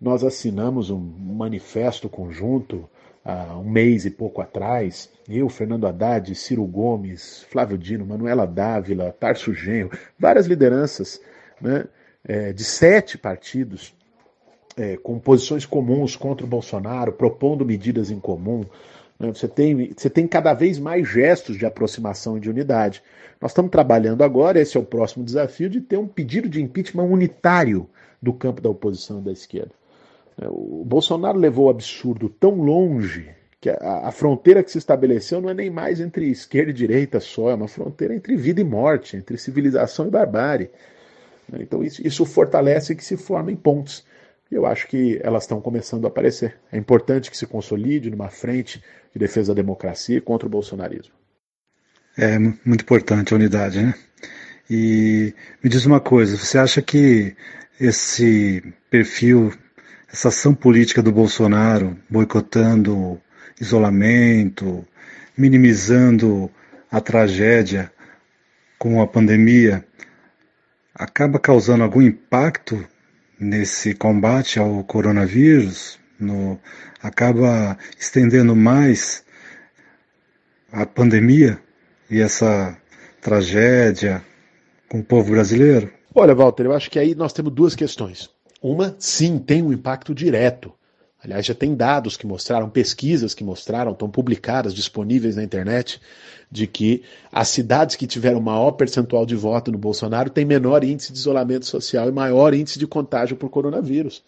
Nós 0.00 0.24
assinamos 0.24 0.90
um 0.90 0.98
manifesto 0.98 2.08
conjunto 2.08 2.90
há 3.24 3.56
um 3.56 3.70
mês 3.70 4.04
e 4.04 4.10
pouco 4.10 4.40
atrás, 4.40 5.08
eu, 5.28 5.48
Fernando 5.48 5.86
Haddad, 5.86 6.34
Ciro 6.34 6.64
Gomes, 6.64 7.46
Flávio 7.48 7.78
Dino, 7.78 8.04
Manuela 8.04 8.44
Dávila, 8.44 9.12
Tarso 9.12 9.54
Genro, 9.54 9.96
várias 10.18 10.46
lideranças 10.46 11.20
né, 11.60 11.84
é, 12.24 12.52
de 12.52 12.64
sete 12.64 13.16
partidos 13.16 13.94
é, 14.76 14.96
com 14.96 15.18
posições 15.18 15.66
comuns 15.66 16.16
contra 16.16 16.44
o 16.44 16.48
Bolsonaro, 16.48 17.12
propondo 17.12 17.64
medidas 17.64 18.10
em 18.10 18.18
comum. 18.18 18.64
Né? 19.18 19.28
Você, 19.32 19.48
tem, 19.48 19.92
você 19.96 20.08
tem 20.08 20.26
cada 20.26 20.54
vez 20.54 20.78
mais 20.78 21.08
gestos 21.08 21.56
de 21.56 21.66
aproximação 21.66 22.36
e 22.36 22.40
de 22.40 22.50
unidade. 22.50 23.02
Nós 23.40 23.50
estamos 23.50 23.70
trabalhando 23.70 24.22
agora, 24.22 24.60
esse 24.60 24.76
é 24.76 24.80
o 24.80 24.84
próximo 24.84 25.24
desafio, 25.24 25.68
de 25.68 25.80
ter 25.80 25.96
um 25.96 26.06
pedido 26.06 26.48
de 26.48 26.62
impeachment 26.62 27.04
unitário 27.04 27.88
do 28.20 28.32
campo 28.32 28.60
da 28.60 28.70
oposição 28.70 29.20
e 29.20 29.22
da 29.22 29.32
esquerda. 29.32 29.72
É, 30.40 30.46
o 30.48 30.84
Bolsonaro 30.86 31.38
levou 31.38 31.66
o 31.66 31.70
absurdo 31.70 32.28
tão 32.28 32.54
longe 32.54 33.30
que 33.60 33.68
a, 33.68 34.08
a, 34.08 34.12
fronteira 34.12 34.62
que 34.62 34.70
se 34.70 34.78
estabeleceu 34.78 35.40
não 35.40 35.50
é 35.50 35.54
nem 35.54 35.70
mais 35.70 36.00
entre 36.00 36.28
esquerda 36.28 36.70
e 36.70 36.74
direita 36.74 37.20
só, 37.20 37.50
é 37.50 37.54
uma 37.54 37.68
fronteira 37.68 38.14
entre 38.14 38.36
vida 38.36 38.60
e 38.60 38.64
morte, 38.64 39.16
entre 39.16 39.36
civilização 39.36 40.08
e 40.08 40.10
barbárie. 40.10 40.70
Então 41.52 41.82
isso, 41.82 42.04
isso 42.04 42.24
fortalece 42.24 42.94
que 42.94 43.04
se 43.04 43.16
formem 43.16 43.54
pontes. 43.54 44.04
Eu 44.52 44.66
acho 44.66 44.86
que 44.86 45.18
elas 45.22 45.44
estão 45.44 45.62
começando 45.62 46.04
a 46.04 46.08
aparecer. 46.08 46.58
É 46.70 46.76
importante 46.76 47.30
que 47.30 47.36
se 47.38 47.46
consolide 47.46 48.10
numa 48.10 48.28
frente 48.28 48.84
de 49.10 49.18
defesa 49.18 49.54
da 49.54 49.62
democracia 49.62 50.20
contra 50.20 50.46
o 50.46 50.50
bolsonarismo. 50.50 51.14
É 52.18 52.38
muito 52.38 52.82
importante 52.82 53.32
a 53.32 53.36
unidade, 53.36 53.80
né? 53.80 53.94
E 54.68 55.34
me 55.64 55.70
diz 55.70 55.86
uma 55.86 56.00
coisa, 56.00 56.36
você 56.36 56.58
acha 56.58 56.82
que 56.82 57.34
esse 57.80 58.62
perfil, 58.90 59.52
essa 60.12 60.28
ação 60.28 60.54
política 60.54 61.02
do 61.02 61.10
Bolsonaro 61.10 61.96
boicotando 62.10 63.18
isolamento, 63.58 64.86
minimizando 65.36 66.50
a 66.90 67.00
tragédia 67.00 67.90
com 68.78 69.00
a 69.00 69.06
pandemia, 69.06 69.82
acaba 70.94 71.38
causando 71.38 71.84
algum 71.84 72.02
impacto 72.02 72.86
nesse 73.42 73.94
combate 73.94 74.58
ao 74.58 74.84
coronavírus? 74.84 75.98
No, 76.18 76.58
acaba 77.02 77.76
estendendo 77.98 78.54
mais 78.54 79.24
a 80.70 80.86
pandemia 80.86 81.58
e 82.08 82.20
essa 82.20 82.76
tragédia 83.20 84.22
com 84.88 85.00
o 85.00 85.04
povo 85.04 85.32
brasileiro? 85.32 85.92
Olha, 86.14 86.34
Walter, 86.34 86.66
eu 86.66 86.72
acho 86.72 86.90
que 86.90 86.98
aí 86.98 87.14
nós 87.14 87.32
temos 87.32 87.52
duas 87.52 87.74
questões. 87.74 88.30
Uma, 88.62 88.94
sim, 88.98 89.38
tem 89.38 89.62
um 89.62 89.72
impacto 89.72 90.14
direto. 90.14 90.72
Aliás, 91.24 91.46
já 91.46 91.54
tem 91.54 91.74
dados 91.74 92.16
que 92.16 92.26
mostraram, 92.26 92.68
pesquisas 92.68 93.32
que 93.32 93.44
mostraram, 93.44 93.92
estão 93.92 94.10
publicadas, 94.10 94.74
disponíveis 94.74 95.36
na 95.36 95.44
internet, 95.44 96.00
de 96.50 96.66
que 96.66 97.02
as 97.30 97.48
cidades 97.48 97.94
que 97.94 98.06
tiveram 98.06 98.40
maior 98.40 98.72
percentual 98.72 99.24
de 99.24 99.36
voto 99.36 99.70
no 99.70 99.78
Bolsonaro 99.78 100.30
têm 100.30 100.44
menor 100.44 100.82
índice 100.82 101.12
de 101.12 101.18
isolamento 101.18 101.64
social 101.64 102.08
e 102.08 102.12
maior 102.12 102.52
índice 102.52 102.78
de 102.78 102.86
contágio 102.86 103.36
por 103.36 103.50
coronavírus. 103.50 104.22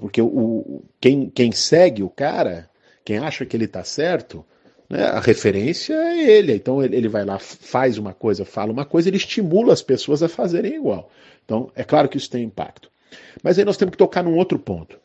Porque 0.00 0.22
o, 0.22 0.82
quem, 1.00 1.28
quem 1.28 1.50
segue 1.50 2.04
o 2.04 2.08
cara, 2.08 2.70
quem 3.04 3.18
acha 3.18 3.44
que 3.44 3.56
ele 3.56 3.64
está 3.64 3.82
certo, 3.82 4.44
né, 4.88 5.04
a 5.06 5.18
referência 5.18 5.94
é 5.94 6.30
ele. 6.30 6.54
Então 6.54 6.80
ele, 6.80 6.96
ele 6.96 7.08
vai 7.08 7.24
lá, 7.24 7.40
faz 7.40 7.98
uma 7.98 8.14
coisa, 8.14 8.44
fala 8.44 8.70
uma 8.70 8.84
coisa, 8.84 9.08
ele 9.08 9.16
estimula 9.16 9.72
as 9.72 9.82
pessoas 9.82 10.22
a 10.22 10.28
fazerem 10.28 10.76
igual. 10.76 11.10
Então 11.44 11.72
é 11.74 11.82
claro 11.82 12.08
que 12.08 12.16
isso 12.16 12.30
tem 12.30 12.44
impacto. 12.44 12.88
Mas 13.42 13.58
aí 13.58 13.64
nós 13.64 13.76
temos 13.76 13.92
que 13.92 13.98
tocar 13.98 14.22
num 14.22 14.36
outro 14.36 14.60
ponto. 14.60 14.96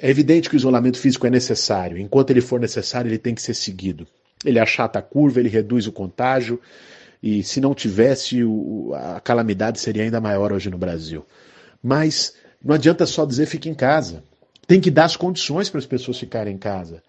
É 0.00 0.10
evidente 0.10 0.48
que 0.48 0.56
o 0.56 0.58
isolamento 0.58 0.98
físico 0.98 1.26
é 1.26 1.30
necessário. 1.30 1.98
Enquanto 1.98 2.30
ele 2.30 2.40
for 2.40 2.60
necessário, 2.60 3.08
ele 3.08 3.18
tem 3.18 3.34
que 3.34 3.42
ser 3.42 3.54
seguido. 3.54 4.06
Ele 4.44 4.58
achata 4.58 4.98
a 4.98 5.02
curva, 5.02 5.40
ele 5.40 5.48
reduz 5.48 5.86
o 5.86 5.92
contágio. 5.92 6.60
E 7.22 7.42
se 7.42 7.60
não 7.60 7.74
tivesse, 7.74 8.40
a 8.94 9.20
calamidade 9.20 9.80
seria 9.80 10.02
ainda 10.02 10.20
maior 10.20 10.52
hoje 10.52 10.68
no 10.68 10.76
Brasil. 10.76 11.24
Mas 11.82 12.34
não 12.62 12.74
adianta 12.74 13.06
só 13.06 13.24
dizer 13.24 13.46
fique 13.46 13.68
em 13.68 13.74
casa. 13.74 14.22
Tem 14.66 14.80
que 14.80 14.90
dar 14.90 15.04
as 15.04 15.16
condições 15.16 15.70
para 15.70 15.78
as 15.78 15.86
pessoas 15.86 16.18
ficarem 16.18 16.54
em 16.54 16.58
casa. 16.58 17.02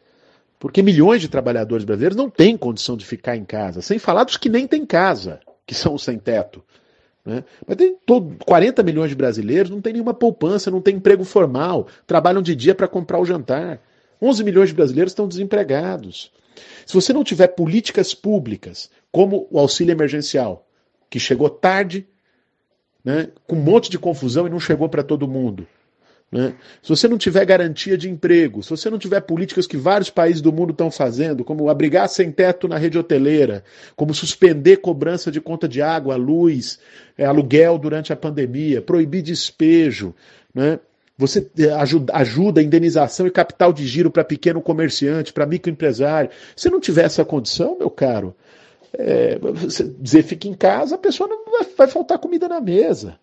Porque 0.57 0.81
milhões 0.81 1.21
de 1.21 1.27
trabalhadores 1.27 1.85
brasileiros 1.85 2.15
não 2.15 2.29
têm 2.29 2.57
condição 2.57 2.95
de 2.95 3.05
ficar 3.05 3.35
em 3.35 3.45
casa. 3.45 3.81
Sem 3.81 3.99
falar 3.99 4.23
dos 4.23 4.37
que 4.37 4.49
nem 4.49 4.65
têm 4.65 4.85
casa, 4.85 5.39
que 5.65 5.75
são 5.75 5.93
os 5.93 6.03
sem 6.03 6.17
teto. 6.17 6.63
Né? 7.25 7.43
Mas 7.65 7.75
tem 7.75 7.97
todo, 8.05 8.37
40 8.45 8.83
milhões 8.83 9.09
de 9.09 9.15
brasileiros, 9.15 9.71
não 9.71 9.81
tem 9.81 9.93
nenhuma 9.93 10.13
poupança, 10.13 10.69
não 10.69 10.79
tem 10.79 10.95
emprego 10.95 11.23
formal, 11.23 11.87
trabalham 12.05 12.41
de 12.41 12.55
dia 12.55 12.75
para 12.75 12.87
comprar 12.87 13.19
o 13.19 13.25
jantar. 13.25 13.81
11 14.21 14.43
milhões 14.43 14.69
de 14.69 14.75
brasileiros 14.75 15.11
estão 15.11 15.27
desempregados. 15.27 16.31
Se 16.85 16.93
você 16.93 17.11
não 17.11 17.23
tiver 17.23 17.47
políticas 17.47 18.13
públicas, 18.13 18.89
como 19.11 19.47
o 19.49 19.59
auxílio 19.59 19.91
emergencial, 19.91 20.67
que 21.09 21.19
chegou 21.19 21.49
tarde, 21.49 22.07
né, 23.03 23.29
com 23.47 23.55
um 23.55 23.61
monte 23.61 23.89
de 23.89 23.97
confusão 23.97 24.45
e 24.45 24.49
não 24.49 24.59
chegou 24.59 24.87
para 24.87 25.03
todo 25.03 25.27
mundo, 25.27 25.67
né? 26.35 26.53
Se 26.83 26.89
você 26.89 27.07
não 27.07 27.17
tiver 27.17 27.45
garantia 27.45 27.97
de 27.97 28.09
emprego, 28.09 28.61
se 28.61 28.69
você 28.69 28.89
não 28.89 28.99
tiver 28.99 29.21
políticas 29.21 29.65
que 29.65 29.77
vários 29.77 30.09
países 30.09 30.41
do 30.41 30.51
mundo 30.51 30.71
estão 30.71 30.91
fazendo, 30.91 31.45
como 31.45 31.69
abrigar 31.69 32.09
sem 32.09 32.29
teto 32.29 32.67
na 32.67 32.77
rede 32.77 32.97
hoteleira, 32.97 33.63
como 33.95 34.13
suspender 34.13 34.77
cobrança 34.77 35.31
de 35.31 35.39
conta 35.39 35.65
de 35.65 35.81
água, 35.81 36.17
luz, 36.17 36.77
é, 37.17 37.23
aluguel 37.23 37.77
durante 37.77 38.11
a 38.11 38.17
pandemia, 38.17 38.81
proibir 38.81 39.21
despejo, 39.21 40.13
né? 40.53 40.77
você 41.17 41.49
é, 41.57 41.71
ajuda, 41.71 42.13
ajuda 42.13 42.61
indenização 42.61 43.25
e 43.25 43.31
capital 43.31 43.71
de 43.71 43.87
giro 43.87 44.11
para 44.11 44.25
pequeno 44.25 44.61
comerciante, 44.61 45.31
para 45.31 45.45
microempresário. 45.45 46.31
Se 46.53 46.69
não 46.69 46.81
tiver 46.81 47.05
essa 47.05 47.23
condição, 47.23 47.77
meu 47.79 47.89
caro, 47.89 48.35
é, 48.91 49.39
dizer 50.01 50.23
fique 50.23 50.49
em 50.49 50.53
casa, 50.53 50.95
a 50.95 50.97
pessoa 50.97 51.29
não 51.29 51.45
vai, 51.49 51.65
vai 51.77 51.87
faltar 51.87 52.19
comida 52.19 52.49
na 52.49 52.59
mesa. 52.59 53.17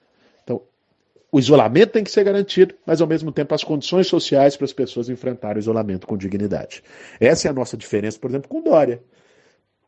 O 1.35 1.39
isolamento 1.39 1.93
tem 1.93 2.05
que 2.05 2.11
ser 2.11 2.25
garantido, 2.25 2.75
mas 2.85 3.01
ao 3.01 3.07
mesmo 3.07 3.33
tempo 3.33 3.55
as 3.55 3.65
condições 3.65 4.07
sociais 4.07 4.55
para 4.55 4.67
as 4.67 4.73
pessoas 4.75 5.09
enfrentarem 5.09 5.57
o 5.57 5.61
isolamento 5.61 6.07
com 6.07 6.15
dignidade. 6.15 6.85
Essa 7.19 7.49
é 7.49 7.51
a 7.51 7.55
nossa 7.55 7.75
diferença, 7.75 8.19
por 8.19 8.29
exemplo, 8.29 8.51
com 8.51 8.61
Dória, 8.61 9.03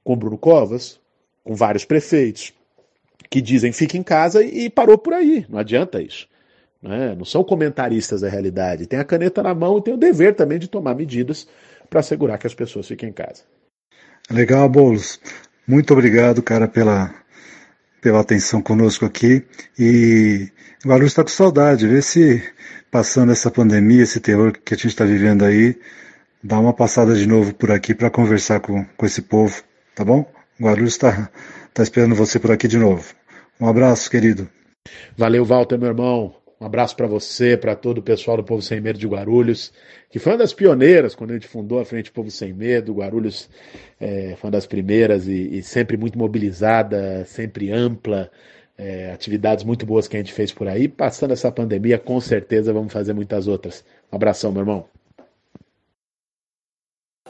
com 0.02 0.16
Bruno 0.16 0.38
Covas, 0.38 0.98
com 1.44 1.54
vários 1.54 1.85
prefeitos, 1.85 2.54
que 3.28 3.42
dizem 3.42 3.72
fique 3.72 3.98
em 3.98 4.02
casa 4.02 4.42
e 4.42 4.70
parou 4.70 4.96
por 4.96 5.12
aí. 5.12 5.44
Não 5.46 5.59
adianta 5.59 6.00
isso. 6.00 6.26
Né? 6.80 7.14
Não 7.14 7.26
são 7.26 7.44
comentaristas 7.44 8.22
da 8.22 8.28
realidade. 8.28 8.87
Tem 8.87 8.98
a 8.98 9.04
caneta 9.04 9.42
na 9.42 9.54
mão 9.54 9.76
e 9.76 9.83
tem 9.83 9.92
o 9.92 9.98
dever 9.98 10.35
também 10.35 10.59
de 10.59 10.66
tomar 10.66 10.94
medidas 10.94 11.46
para 11.90 12.00
assegurar 12.00 12.38
que 12.38 12.46
as 12.46 12.54
pessoas 12.54 12.88
fiquem 12.88 13.11
em 13.11 13.12
casa. 13.12 13.42
Legal, 14.30 14.66
Boulos. 14.66 15.20
Muito 15.66 15.92
obrigado, 15.92 16.42
cara, 16.42 16.66
pela, 16.66 17.14
pela 18.05 18.21
atenção 18.21 18.61
conosco 18.61 19.07
aqui. 19.07 19.43
E 19.79 20.51
Guarulhos 20.85 21.12
está 21.12 21.23
com 21.23 21.31
saudade. 21.31 21.88
Vê 21.88 22.03
se, 22.03 22.43
passando 22.90 23.33
essa 23.33 23.51
pandemia, 23.51 24.03
esse 24.03 24.21
terror 24.21 24.53
que 24.53 24.75
a 24.75 24.77
gente 24.77 24.88
está 24.88 25.07
vivendo 25.07 25.43
aí, 25.43 25.75
dá 26.43 26.61
uma 26.61 26.75
passada 26.75 27.14
de 27.14 27.27
novo 27.27 27.55
por 27.55 27.71
aqui 27.71 27.95
para 27.95 28.11
conversar 28.11 28.61
com, 28.61 28.85
com 28.85 29.07
esse 29.07 29.23
povo, 29.23 29.62
tá 29.95 30.05
bom? 30.05 30.31
Guarulhos 30.61 30.93
está 30.93 31.31
tá 31.73 31.83
esperando 31.83 32.14
você 32.14 32.38
por 32.38 32.53
aqui 32.53 32.69
de 32.69 32.77
novo. 32.77 33.14
Um 33.59 33.67
abraço, 33.67 34.11
querido. 34.11 34.47
Valeu, 35.17 35.43
Walter, 35.43 35.79
meu 35.79 35.88
irmão. 35.88 36.43
Abraço 36.64 36.96
para 36.96 37.07
você, 37.07 37.57
para 37.57 37.77
todo 37.77 37.98
o 37.98 38.03
pessoal 38.03 38.38
do 38.38 38.44
Povo 38.44 38.62
Sem 38.62 38.81
Medo 38.81 38.98
de 38.98 39.07
Guarulhos, 39.07 39.70
que 40.09 40.18
foi 40.18 40.33
uma 40.33 40.38
das 40.38 40.55
pioneiras 40.55 41.14
quando 41.14 41.33
a 41.33 41.35
gente 41.35 41.46
fundou 41.46 41.79
a 41.79 41.85
Frente 41.85 42.11
Povo 42.11 42.31
Sem 42.31 42.55
Medo. 42.55 42.94
Guarulhos 42.94 43.50
é, 44.00 44.35
foi 44.38 44.48
uma 44.48 44.53
das 44.53 44.66
primeiras 44.66 45.29
e, 45.29 45.59
e 45.59 45.62
sempre 45.62 45.96
muito 45.96 46.18
mobilizada, 46.18 47.24
sempre 47.27 47.70
ampla. 47.70 48.31
É, 48.77 49.12
atividades 49.12 49.62
muito 49.62 49.87
boas 49.87 50.09
que 50.09 50.16
a 50.16 50.18
gente 50.18 50.33
fez 50.33 50.53
por 50.53 50.66
aí. 50.66 50.88
Passando 50.88 51.33
essa 51.33 51.53
pandemia, 51.53 51.98
com 51.98 52.18
certeza 52.20 52.72
vamos 52.72 52.92
fazer 52.92 53.12
muitas 53.12 53.46
outras. 53.46 53.85
Um 54.11 54.16
abração, 54.16 54.50
meu 54.50 54.62
irmão. 54.62 55.04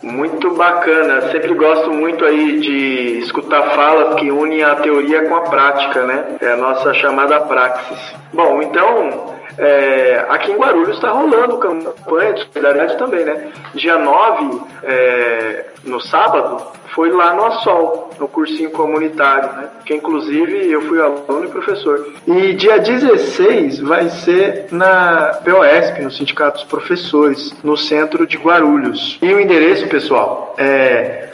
Muito 0.05 0.51
bacana, 0.51 1.31
sempre 1.33 1.55
gosto 1.55 1.90
muito 1.90 2.27
aí 2.27 2.61
de 2.61 3.21
escutar 3.21 3.62
falas 3.71 4.17
que 4.17 4.31
unem 4.31 4.62
a 4.62 4.77
teoria 4.77 5.27
com 5.27 5.35
a 5.35 5.40
prática, 5.40 6.03
né? 6.03 6.37
É 6.43 6.53
a 6.53 6.57
nossa 6.57 6.93
chamada 6.93 7.40
praxis. 7.40 8.14
Bom, 8.31 8.61
então, 8.61 9.34
é, 9.57 10.27
aqui 10.29 10.53
em 10.53 10.57
Guarulhos 10.57 10.97
está 10.97 11.11
rolando 11.11 11.59
campanha 11.59 12.35
de 12.35 12.47
solidariedade 12.53 12.99
também, 12.99 13.25
né? 13.25 13.53
Dia 13.75 13.99
9, 13.99 14.61
é, 14.83 15.67
no 15.85 16.01
sábado, 16.01 16.62
foi 16.95 17.11
lá 17.11 17.35
no 17.35 17.45
Assol, 17.47 18.11
no 18.19 18.29
cursinho 18.29 18.71
comunitário, 18.71 19.53
né? 19.53 19.69
Que 19.85 19.95
inclusive 19.95 20.71
eu 20.71 20.83
fui 20.83 21.01
aluno 21.01 21.45
e 21.45 21.49
professor. 21.49 22.07
E 22.27 22.53
dia 22.55 22.79
16 22.79 23.81
vai 23.81 24.09
ser 24.09 24.67
na 24.71 25.40
POSP, 25.45 26.03
no 26.03 26.11
Sindicato 26.11 26.59
dos 26.59 26.67
Professores, 26.67 27.55
no 27.62 27.77
centro 27.77 28.27
de 28.27 28.37
Guarulhos. 28.37 29.19
E 29.23 29.33
o 29.33 29.40
endereço, 29.40 29.88
pessoal, 29.88 30.55
é 30.59 31.31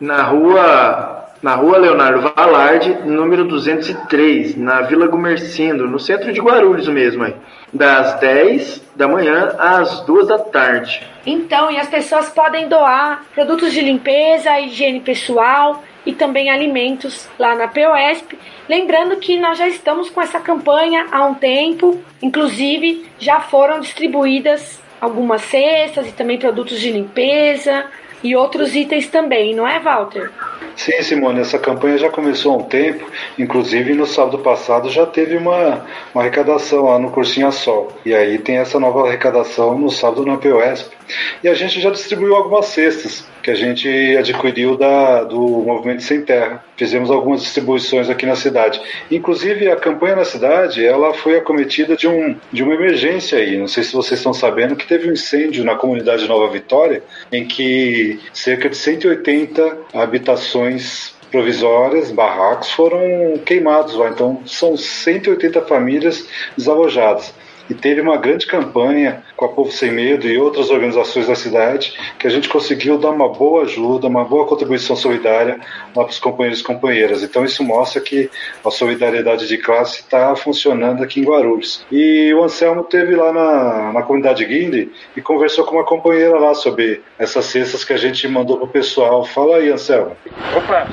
na 0.00 0.22
rua 0.22 1.20
na 1.42 1.56
rua 1.56 1.76
Leonardo 1.76 2.32
Valarde, 2.36 2.98
número 3.04 3.44
203, 3.44 4.56
na 4.56 4.82
Vila 4.82 5.08
Gumercindo, 5.08 5.88
no 5.88 5.98
centro 5.98 6.32
de 6.32 6.40
Guarulhos 6.40 6.86
mesmo, 6.86 7.24
aí, 7.24 7.34
das 7.72 8.20
10 8.20 8.82
da 8.94 9.08
manhã 9.08 9.54
às 9.58 10.00
2 10.00 10.28
da 10.28 10.38
tarde. 10.38 11.06
Então, 11.24 11.70
e 11.70 11.78
as 11.78 11.88
pessoas 11.88 12.28
podem 12.28 12.68
doar 12.68 13.24
produtos 13.34 13.72
de 13.72 13.80
limpeza, 13.80 14.60
higiene 14.60 15.00
pessoal 15.00 15.82
e 16.04 16.12
também 16.12 16.50
alimentos 16.50 17.28
lá 17.38 17.54
na 17.54 17.68
POSP. 17.68 18.38
Lembrando 18.68 19.16
que 19.16 19.38
nós 19.38 19.56
já 19.56 19.68
estamos 19.68 20.10
com 20.10 20.20
essa 20.20 20.40
campanha 20.40 21.06
há 21.10 21.24
um 21.24 21.34
tempo, 21.34 22.00
inclusive 22.20 23.06
já 23.18 23.40
foram 23.40 23.80
distribuídas 23.80 24.80
algumas 25.00 25.42
cestas 25.42 26.08
e 26.08 26.12
também 26.12 26.38
produtos 26.38 26.78
de 26.78 26.90
limpeza 26.90 27.86
e 28.22 28.36
outros 28.36 28.74
itens 28.74 29.08
também, 29.08 29.54
não 29.54 29.66
é, 29.66 29.78
Walter? 29.80 30.30
Sim, 30.76 31.02
Simone, 31.02 31.40
essa 31.40 31.58
campanha 31.58 31.98
já 31.98 32.08
começou 32.08 32.54
há 32.54 32.56
um 32.56 32.62
tempo, 32.62 33.06
inclusive 33.38 33.94
no 33.94 34.06
sábado 34.06 34.38
passado 34.38 34.88
já 34.88 35.04
teve 35.04 35.36
uma, 35.36 35.84
uma 36.14 36.22
arrecadação 36.22 36.86
lá 36.86 36.98
no 36.98 37.10
Cursinho 37.10 37.48
a 37.48 37.52
Sol. 37.52 37.92
E 38.04 38.14
aí 38.14 38.38
tem 38.38 38.56
essa 38.56 38.80
nova 38.80 39.06
arrecadação 39.06 39.78
no 39.78 39.90
sábado 39.90 40.24
na 40.24 40.38
POSP. 40.38 40.96
E 41.42 41.48
a 41.48 41.54
gente 41.54 41.80
já 41.80 41.90
distribuiu 41.90 42.34
algumas 42.34 42.66
cestas 42.66 43.26
que 43.42 43.50
a 43.50 43.54
gente 43.54 43.88
adquiriu 44.16 44.76
da, 44.76 45.24
do 45.24 45.38
Movimento 45.38 46.02
Sem 46.02 46.22
Terra. 46.22 46.64
Fizemos 46.76 47.10
algumas 47.10 47.42
distribuições 47.42 48.08
aqui 48.08 48.24
na 48.24 48.36
cidade. 48.36 48.80
Inclusive, 49.10 49.70
a 49.70 49.76
campanha 49.76 50.16
na 50.16 50.24
cidade 50.24 50.84
ela 50.84 51.12
foi 51.12 51.36
acometida 51.36 51.96
de, 51.96 52.06
um, 52.06 52.36
de 52.52 52.62
uma 52.62 52.74
emergência 52.74 53.38
aí. 53.38 53.56
Não 53.56 53.68
sei 53.68 53.82
se 53.82 53.92
vocês 53.92 54.20
estão 54.20 54.32
sabendo 54.32 54.76
que 54.76 54.86
teve 54.86 55.08
um 55.08 55.12
incêndio 55.12 55.64
na 55.64 55.74
comunidade 55.74 56.28
Nova 56.28 56.50
Vitória, 56.52 57.02
em 57.32 57.44
que 57.44 58.20
cerca 58.32 58.68
de 58.68 58.76
180 58.76 59.78
habitações 59.92 61.14
provisórias, 61.32 62.12
barracos, 62.12 62.70
foram 62.70 63.38
queimados 63.44 63.94
lá. 63.94 64.10
Então, 64.10 64.42
são 64.44 64.76
180 64.76 65.62
famílias 65.62 66.28
desalojadas. 66.56 67.34
E 67.72 67.74
teve 67.74 68.02
uma 68.02 68.18
grande 68.18 68.46
campanha 68.46 69.22
com 69.34 69.46
a 69.46 69.48
Povo 69.48 69.72
Sem 69.72 69.90
Medo 69.90 70.28
e 70.28 70.36
outras 70.36 70.68
organizações 70.68 71.26
da 71.26 71.34
cidade 71.34 71.98
que 72.18 72.26
a 72.26 72.30
gente 72.30 72.46
conseguiu 72.46 72.98
dar 72.98 73.08
uma 73.10 73.30
boa 73.30 73.62
ajuda, 73.62 74.06
uma 74.08 74.24
boa 74.24 74.46
contribuição 74.46 74.94
solidária 74.94 75.58
para 75.94 76.06
os 76.06 76.18
companheiros 76.18 76.60
e 76.60 76.64
companheiras. 76.64 77.22
Então 77.22 77.42
isso 77.44 77.64
mostra 77.64 78.02
que 78.02 78.30
a 78.62 78.70
solidariedade 78.70 79.48
de 79.48 79.56
classe 79.56 80.00
está 80.00 80.36
funcionando 80.36 81.02
aqui 81.02 81.20
em 81.20 81.24
Guarulhos. 81.24 81.82
E 81.90 82.32
o 82.34 82.44
Anselmo 82.44 82.84
teve 82.84 83.16
lá 83.16 83.32
na, 83.32 83.92
na 83.94 84.02
comunidade 84.02 84.44
Guinde 84.44 84.90
e 85.16 85.22
conversou 85.22 85.64
com 85.64 85.76
uma 85.76 85.84
companheira 85.84 86.38
lá 86.38 86.54
sobre 86.54 87.00
essas 87.18 87.46
cestas 87.46 87.84
que 87.84 87.94
a 87.94 87.96
gente 87.96 88.28
mandou 88.28 88.58
para 88.58 88.66
o 88.66 88.68
pessoal. 88.68 89.24
Fala 89.24 89.56
aí, 89.56 89.70
Anselmo. 89.70 90.14
Opa, 90.54 90.86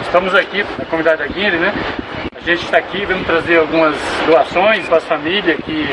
estamos 0.00 0.34
aqui 0.34 0.64
na 0.78 0.86
comunidade 0.86 1.18
da 1.18 1.26
Guinde, 1.26 1.58
né? 1.58 1.74
A 2.42 2.44
gente 2.44 2.64
está 2.64 2.78
aqui, 2.78 3.04
vamos 3.06 3.24
trazer 3.24 3.56
algumas 3.56 3.94
doações 4.26 4.84
para 4.88 4.96
as 4.96 5.04
famílias 5.04 5.56
que 5.64 5.88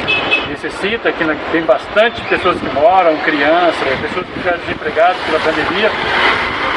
necessitam, 0.50 1.12
que 1.12 1.24
tem 1.52 1.62
bastante 1.62 2.20
pessoas 2.22 2.60
que 2.60 2.66
moram, 2.74 3.16
crianças, 3.18 3.88
pessoas 4.02 4.26
que 4.26 4.34
ficaram 4.34 4.58
desempregadas 4.58 5.18
pela 5.28 5.40
pandemia. 5.42 5.92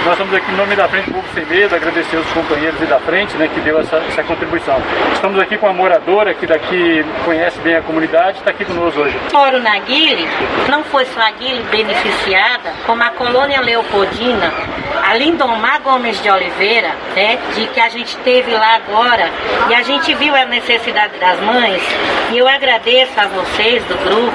Nós 0.05 0.13
estamos 0.13 0.35
aqui 0.35 0.53
em 0.53 0.57
nome 0.57 0.77
da 0.77 0.87
Frente 0.89 1.11
Povo 1.11 1.25
Sem 1.33 1.47
Medo, 1.47 1.75
agradecer 1.75 2.17
os 2.17 2.27
companheiros 2.33 2.87
da 2.87 2.99
frente, 3.01 3.35
né, 3.39 3.49
que 3.49 3.61
deu 3.61 3.81
essa, 3.81 3.97
essa 3.97 4.23
contribuição. 4.25 4.77
Estamos 5.15 5.41
aqui 5.41 5.57
com 5.57 5.67
uma 5.67 5.73
moradora 5.73 6.35
que 6.35 6.47
daqui 6.47 7.03
conhece 7.25 7.59
bem 7.61 7.77
a 7.77 7.81
comunidade, 7.81 8.39
está 8.39 8.51
aqui 8.51 8.67
conosco 8.67 9.01
hoje. 9.01 9.17
Moro 9.33 9.59
na 9.63 9.79
Guile, 9.79 10.29
não 10.69 10.85
foi 10.85 11.07
só 11.07 11.21
a 11.23 11.31
Guile 11.31 11.63
beneficiada, 11.71 12.73
como 12.85 13.03
a 13.03 13.11
colônia 13.11 13.63
Leopoldina, 13.63 14.53
a 15.03 15.15
Lindomar 15.15 15.81
Gomes 15.83 16.21
de 16.23 16.31
Oliveira, 16.31 16.91
né, 17.15 17.39
de 17.55 17.67
que 17.69 17.81
a 17.81 17.89
gente 17.89 18.17
teve 18.19 18.53
lá 18.53 18.77
agora, 18.77 19.31
e 19.69 19.75
a 19.75 19.83
gente 19.83 20.15
viu 20.15 20.35
a 20.35 20.45
necessidade 20.45 21.19
das 21.19 21.41
mães, 21.41 21.83
e 22.31 22.39
eu 22.39 22.49
agradeço 22.49 23.13
a 23.19 23.27
vocês 23.27 23.85
do 23.85 23.97
grupo 24.05 24.33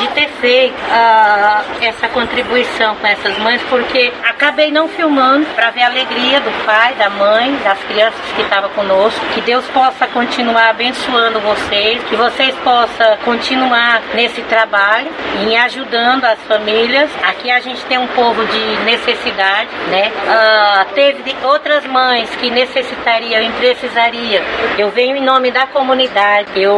de 0.00 0.08
ter 0.08 0.28
feito 0.40 0.74
uh, 0.74 1.84
essa 1.84 2.08
contribuição 2.08 2.96
com 2.96 3.06
essas 3.06 3.36
mães, 3.38 3.60
porque 3.68 4.12
acabei 4.24 4.70
não 4.70 4.88
filmando 4.88 5.46
para 5.54 5.70
ver 5.70 5.82
a 5.82 5.86
alegria 5.86 6.40
do 6.40 6.64
pai, 6.64 6.94
da 6.94 7.10
mãe, 7.10 7.54
das 7.62 7.78
crianças 7.84 8.20
que 8.34 8.42
estavam 8.42 8.70
conosco. 8.70 9.20
Que 9.34 9.40
Deus 9.40 9.66
possa 9.68 10.06
continuar 10.06 10.70
abençoando 10.70 11.40
vocês, 11.40 12.02
que 12.04 12.16
vocês 12.16 12.54
possam 12.56 13.16
continuar 13.24 14.02
nesse 14.14 14.42
trabalho 14.42 15.08
e 15.46 15.56
ajudando 15.56 16.24
as 16.24 16.38
famílias. 16.42 17.10
Aqui 17.22 17.50
a 17.50 17.60
gente 17.60 17.84
tem 17.86 17.98
um 17.98 18.06
povo 18.08 18.44
de 18.46 18.84
necessidade, 18.84 19.68
né? 19.90 20.10
Uh, 20.10 20.94
teve 20.94 21.36
outras 21.42 21.84
mães 21.86 22.28
que 22.36 22.50
necessitariam 22.50 23.42
e 23.42 23.50
precisariam. 23.52 24.44
Eu 24.78 24.90
venho 24.90 25.16
em 25.16 25.22
nome 25.22 25.50
da 25.50 25.66
comunidade. 25.66 26.50
Eu 26.60 26.76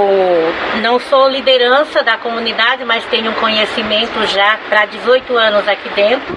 não 0.83 0.99
sou 0.99 1.29
liderança 1.29 2.03
da 2.03 2.17
comunidade, 2.17 2.85
mas 2.85 3.05
tenho 3.07 3.31
um 3.31 3.35
conhecimento 3.35 4.27
já 4.27 4.59
para 4.69 4.85
18 4.87 5.37
anos 5.37 5.67
aqui 5.69 5.89
dentro. 5.91 6.37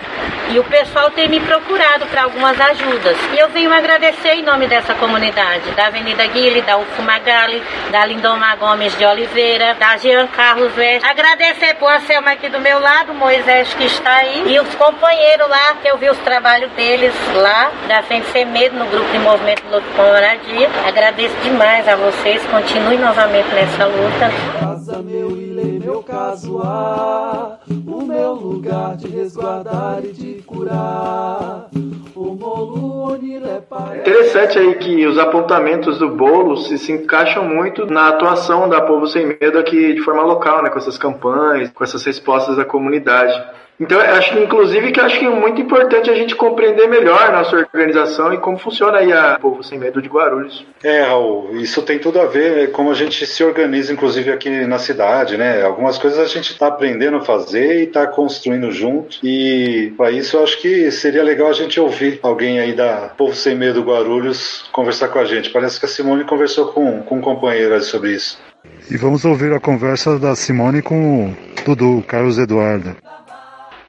E 0.51 0.59
o 0.59 0.65
pessoal 0.65 1.09
tem 1.11 1.29
me 1.29 1.39
procurado 1.39 2.05
para 2.07 2.23
algumas 2.23 2.59
ajudas. 2.59 3.17
E 3.33 3.39
eu 3.39 3.47
venho 3.49 3.73
agradecer 3.73 4.33
em 4.33 4.43
nome 4.43 4.67
dessa 4.67 4.93
comunidade, 4.95 5.71
da 5.71 5.87
Avenida 5.87 6.27
Guile, 6.27 6.61
da 6.61 6.77
Ufumagali, 6.77 7.63
da 7.89 8.05
Lindomar 8.05 8.57
Gomes 8.57 8.93
de 8.97 9.05
Oliveira, 9.05 9.75
da 9.75 9.95
Jean 9.95 10.27
Carlos 10.27 10.73
Veste. 10.73 11.09
Agradecer 11.09 11.75
por 11.75 11.89
Anselmo 11.89 12.27
aqui 12.27 12.49
do 12.49 12.59
meu 12.59 12.81
lado, 12.81 13.13
Moisés 13.13 13.73
que 13.75 13.85
está 13.85 14.17
aí, 14.17 14.43
e 14.47 14.59
os 14.59 14.75
companheiros 14.75 15.47
lá, 15.47 15.75
que 15.81 15.87
eu 15.87 15.97
vi 15.97 16.09
os 16.09 16.17
trabalhos 16.17 16.60
deles 16.69 17.13
lá, 17.35 17.71
da 17.87 18.03
Frente 18.03 18.27
Sem 18.27 18.45
Medo, 18.45 18.77
no 18.77 18.85
grupo 18.85 19.09
de 19.11 19.19
movimento 19.19 19.63
Luta 19.71 19.85
com 19.95 20.03
Moradia. 20.03 20.69
Agradeço 20.87 21.35
demais 21.43 21.87
a 21.87 21.95
vocês, 21.95 22.41
continue 22.47 22.97
novamente 22.97 23.47
nessa 23.53 23.85
luta. 23.85 24.29
Casa 24.59 25.01
meu 25.01 25.31
ilê, 25.31 25.79
meu 25.79 26.03
casuar, 26.03 27.59
o 27.69 28.01
meu 28.01 28.33
lugar 28.33 28.95
de 28.97 29.07
resguardar 29.07 29.99
e 30.03 30.11
de 30.11 30.41
curar. 30.43 31.69
Interessante 33.99 34.59
aí 34.59 34.75
que 34.75 35.07
os 35.07 35.17
apontamentos 35.17 35.97
do 35.97 36.09
bolo 36.09 36.57
se, 36.57 36.77
se 36.77 36.91
encaixam 36.91 37.43
muito 37.43 37.85
na 37.85 38.09
atuação 38.09 38.69
da 38.69 38.81
Povo 38.81 39.07
Sem 39.07 39.37
Medo 39.39 39.57
aqui 39.57 39.93
de 39.93 40.01
forma 40.01 40.23
local, 40.23 40.61
né, 40.61 40.69
com 40.69 40.77
essas 40.77 40.97
campanhas, 40.97 41.69
com 41.71 41.83
essas 41.83 42.03
respostas 42.05 42.57
da 42.57 42.65
comunidade. 42.65 43.33
Então, 43.81 43.99
eu 43.99 44.13
acho 44.13 44.31
que, 44.31 44.39
inclusive, 44.39 44.91
que 44.91 44.99
acho 44.99 45.17
que 45.17 45.25
é 45.25 45.29
muito 45.29 45.59
importante 45.59 46.07
a 46.07 46.13
gente 46.13 46.35
compreender 46.35 46.87
melhor 46.87 47.19
a 47.19 47.31
nossa 47.31 47.55
organização 47.55 48.31
e 48.31 48.37
como 48.37 48.59
funciona 48.59 48.99
aí 48.99 49.11
a 49.11 49.39
Povo 49.41 49.63
Sem 49.63 49.79
Medo 49.79 49.99
de 49.99 50.07
Guarulhos. 50.07 50.63
É, 50.83 51.01
Raul, 51.01 51.55
isso 51.55 51.81
tem 51.81 51.97
tudo 51.97 52.21
a 52.21 52.27
ver 52.27 52.55
né, 52.55 52.67
como 52.67 52.91
a 52.91 52.93
gente 52.93 53.25
se 53.25 53.43
organiza, 53.43 53.91
inclusive, 53.91 54.31
aqui 54.31 54.67
na 54.67 54.77
cidade, 54.77 55.35
né? 55.35 55.63
Algumas 55.63 55.97
coisas 55.97 56.19
a 56.19 56.27
gente 56.27 56.51
está 56.51 56.67
aprendendo 56.67 57.17
a 57.17 57.21
fazer 57.21 57.79
e 57.79 57.83
está 57.85 58.05
construindo 58.05 58.71
junto. 58.71 59.17
E, 59.23 59.91
para 59.97 60.11
isso, 60.11 60.37
eu 60.37 60.43
acho 60.43 60.61
que 60.61 60.91
seria 60.91 61.23
legal 61.23 61.47
a 61.47 61.53
gente 61.53 61.79
ouvir 61.79 62.19
alguém 62.21 62.59
aí 62.59 62.73
da 62.73 63.11
Povo 63.17 63.33
Sem 63.33 63.55
Medo 63.55 63.81
Guarulhos 63.81 64.69
conversar 64.71 65.07
com 65.07 65.17
a 65.17 65.25
gente. 65.25 65.49
Parece 65.49 65.79
que 65.79 65.87
a 65.87 65.89
Simone 65.89 66.23
conversou 66.23 66.67
com, 66.67 67.01
com 67.01 67.15
um 67.15 67.21
companheiro 67.21 67.81
sobre 67.81 68.11
isso. 68.11 68.37
E 68.91 68.95
vamos 68.95 69.25
ouvir 69.25 69.51
a 69.53 69.59
conversa 69.59 70.19
da 70.19 70.35
Simone 70.35 70.83
com 70.83 71.29
o 71.29 71.35
Dudu, 71.65 72.03
Carlos 72.07 72.37
Eduardo. 72.37 72.95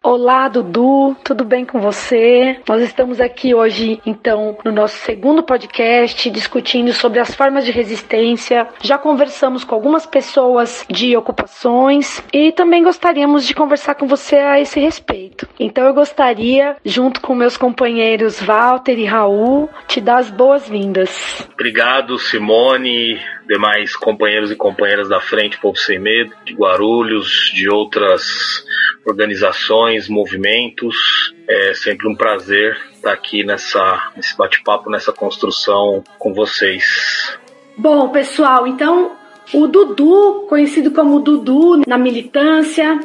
Olá, 0.04 0.48
Dudu, 0.48 1.16
tudo 1.22 1.44
bem 1.44 1.64
com 1.64 1.80
você? 1.80 2.58
Nós 2.68 2.82
estamos 2.82 3.20
aqui 3.20 3.54
hoje, 3.54 4.00
então, 4.04 4.58
no 4.64 4.72
nosso 4.72 4.96
segundo 4.96 5.44
podcast, 5.44 6.28
discutindo 6.28 6.92
sobre 6.92 7.20
as 7.20 7.32
formas 7.32 7.64
de 7.64 7.70
resistência. 7.70 8.66
Já 8.82 8.98
conversamos 8.98 9.62
com 9.62 9.76
algumas 9.76 10.04
pessoas 10.04 10.84
de 10.90 11.16
ocupações 11.16 12.20
e 12.32 12.50
também 12.50 12.82
gostaríamos 12.82 13.46
de 13.46 13.54
conversar 13.54 13.94
com 13.94 14.08
você 14.08 14.34
a 14.34 14.58
esse 14.58 14.80
respeito. 14.80 15.48
Então, 15.56 15.86
eu 15.86 15.94
gostaria, 15.94 16.74
junto 16.84 17.20
com 17.20 17.32
meus 17.32 17.56
companheiros 17.56 18.42
Walter 18.42 18.98
e 18.98 19.04
Raul, 19.04 19.70
te 19.86 20.00
dar 20.00 20.18
as 20.18 20.28
boas-vindas. 20.28 21.48
Obrigado, 21.54 22.18
Simone, 22.18 23.20
demais 23.46 23.94
companheiros 23.94 24.50
e 24.50 24.56
companheiras 24.56 25.08
da 25.08 25.20
Frente 25.20 25.60
Povo 25.60 25.78
Sem 25.78 26.00
Medo, 26.00 26.32
de 26.44 26.54
Guarulhos, 26.54 27.52
de 27.54 27.68
outras 27.68 28.64
organizações, 29.04 30.08
movimentos. 30.08 31.34
É 31.48 31.74
sempre 31.74 32.08
um 32.08 32.14
prazer 32.14 32.76
estar 32.94 33.12
aqui 33.12 33.44
nessa, 33.44 34.10
nesse 34.16 34.36
bate-papo, 34.36 34.90
nessa 34.90 35.12
construção 35.12 36.02
com 36.18 36.32
vocês. 36.32 37.38
Bom, 37.76 38.08
pessoal, 38.10 38.66
então 38.66 39.12
o 39.52 39.66
Dudu, 39.66 40.46
conhecido 40.48 40.90
como 40.90 41.20
Dudu 41.20 41.82
na 41.86 41.98
militância, 41.98 43.00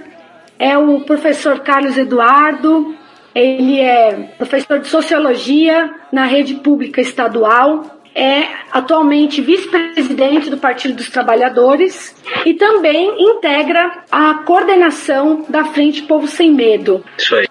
é 0.60 0.78
o 0.78 1.02
professor 1.02 1.60
Carlos 1.60 1.98
Eduardo. 1.98 2.96
Ele 3.34 3.80
é 3.80 4.34
professor 4.38 4.80
de 4.80 4.88
sociologia 4.88 5.94
na 6.12 6.26
rede 6.26 6.56
pública 6.56 7.02
estadual 7.02 7.97
é 8.18 8.48
atualmente 8.72 9.42
vice-presidente 9.42 10.50
do 10.50 10.58
Partido 10.58 10.96
dos 10.96 11.08
Trabalhadores 11.08 12.16
e 12.44 12.56
também 12.56 13.16
integra 13.22 14.04
a 14.12 14.34
coordenação 14.44 15.46
da 15.48 15.66
Frente 15.66 16.02
Povo 16.02 16.28
Sem 16.28 16.52
Medo. 16.52 17.06
Isso 17.16 17.36
aí. 17.36 17.48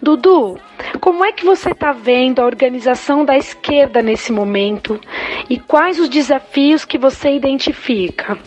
Dudu, 0.00 0.58
como 0.98 1.26
é 1.26 1.32
que 1.32 1.44
você 1.44 1.72
está 1.72 1.92
vendo 1.92 2.40
a 2.40 2.46
organização 2.46 3.22
da 3.22 3.36
esquerda 3.36 4.00
nesse 4.00 4.32
momento 4.32 4.98
e 5.50 5.58
quais 5.58 6.00
os 6.00 6.08
desafios 6.08 6.86
que 6.86 6.96
você 6.96 7.32
identifica? 7.32 8.38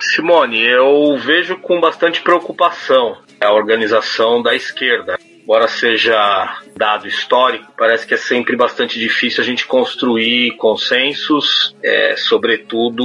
Simone, 0.00 0.60
eu 0.60 1.16
vejo 1.18 1.56
com 1.58 1.80
bastante 1.80 2.20
preocupação 2.20 3.18
a 3.40 3.52
organização 3.52 4.42
da 4.42 4.56
esquerda 4.56 5.16
embora 5.46 5.68
seja 5.68 6.58
dado 6.76 7.06
histórico, 7.06 7.72
parece 7.76 8.06
que 8.06 8.14
é 8.14 8.16
sempre 8.16 8.56
bastante 8.56 8.98
difícil 8.98 9.42
a 9.42 9.46
gente 9.46 9.66
construir 9.66 10.52
consensos, 10.56 11.74
é, 11.82 12.16
sobretudo 12.16 13.04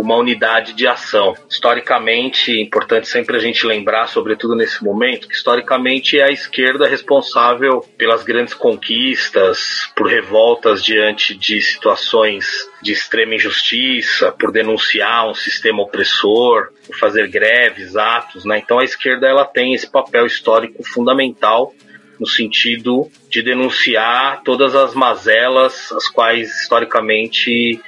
uma 0.00 0.16
unidade 0.16 0.72
de 0.72 0.86
ação. 0.86 1.34
Historicamente, 1.48 2.52
é 2.52 2.60
importante 2.60 3.08
sempre 3.08 3.36
a 3.36 3.40
gente 3.40 3.66
lembrar, 3.66 4.06
sobretudo 4.08 4.56
nesse 4.56 4.82
momento, 4.82 5.28
que 5.28 5.34
historicamente 5.34 6.18
é 6.18 6.24
a 6.24 6.30
esquerda 6.30 6.86
responsável 6.86 7.80
pelas 7.96 8.22
grandes 8.22 8.54
conquistas, 8.54 9.90
por 9.94 10.06
revoltas 10.06 10.82
diante 10.82 11.34
de 11.34 11.60
situações 11.60 12.68
de 12.82 12.92
extrema 12.92 13.34
injustiça, 13.34 14.32
por 14.32 14.50
denunciar 14.50 15.28
um 15.28 15.34
sistema 15.34 15.82
opressor, 15.82 16.72
por 16.86 16.96
fazer 16.96 17.28
greves, 17.28 17.96
atos, 17.96 18.44
né? 18.44 18.58
Então 18.58 18.78
a 18.78 18.84
esquerda 18.84 19.26
ela 19.26 19.44
tem 19.44 19.74
esse 19.74 19.90
papel 19.90 20.26
histórico 20.26 20.82
fundamental 20.82 21.72
no 22.18 22.26
sentido 22.26 23.10
de 23.28 23.42
denunciar 23.42 24.42
todas 24.42 24.74
as 24.74 24.94
mazelas 24.94 25.90
às 25.92 26.08
quais 26.08 26.62
historicamente 26.62 27.80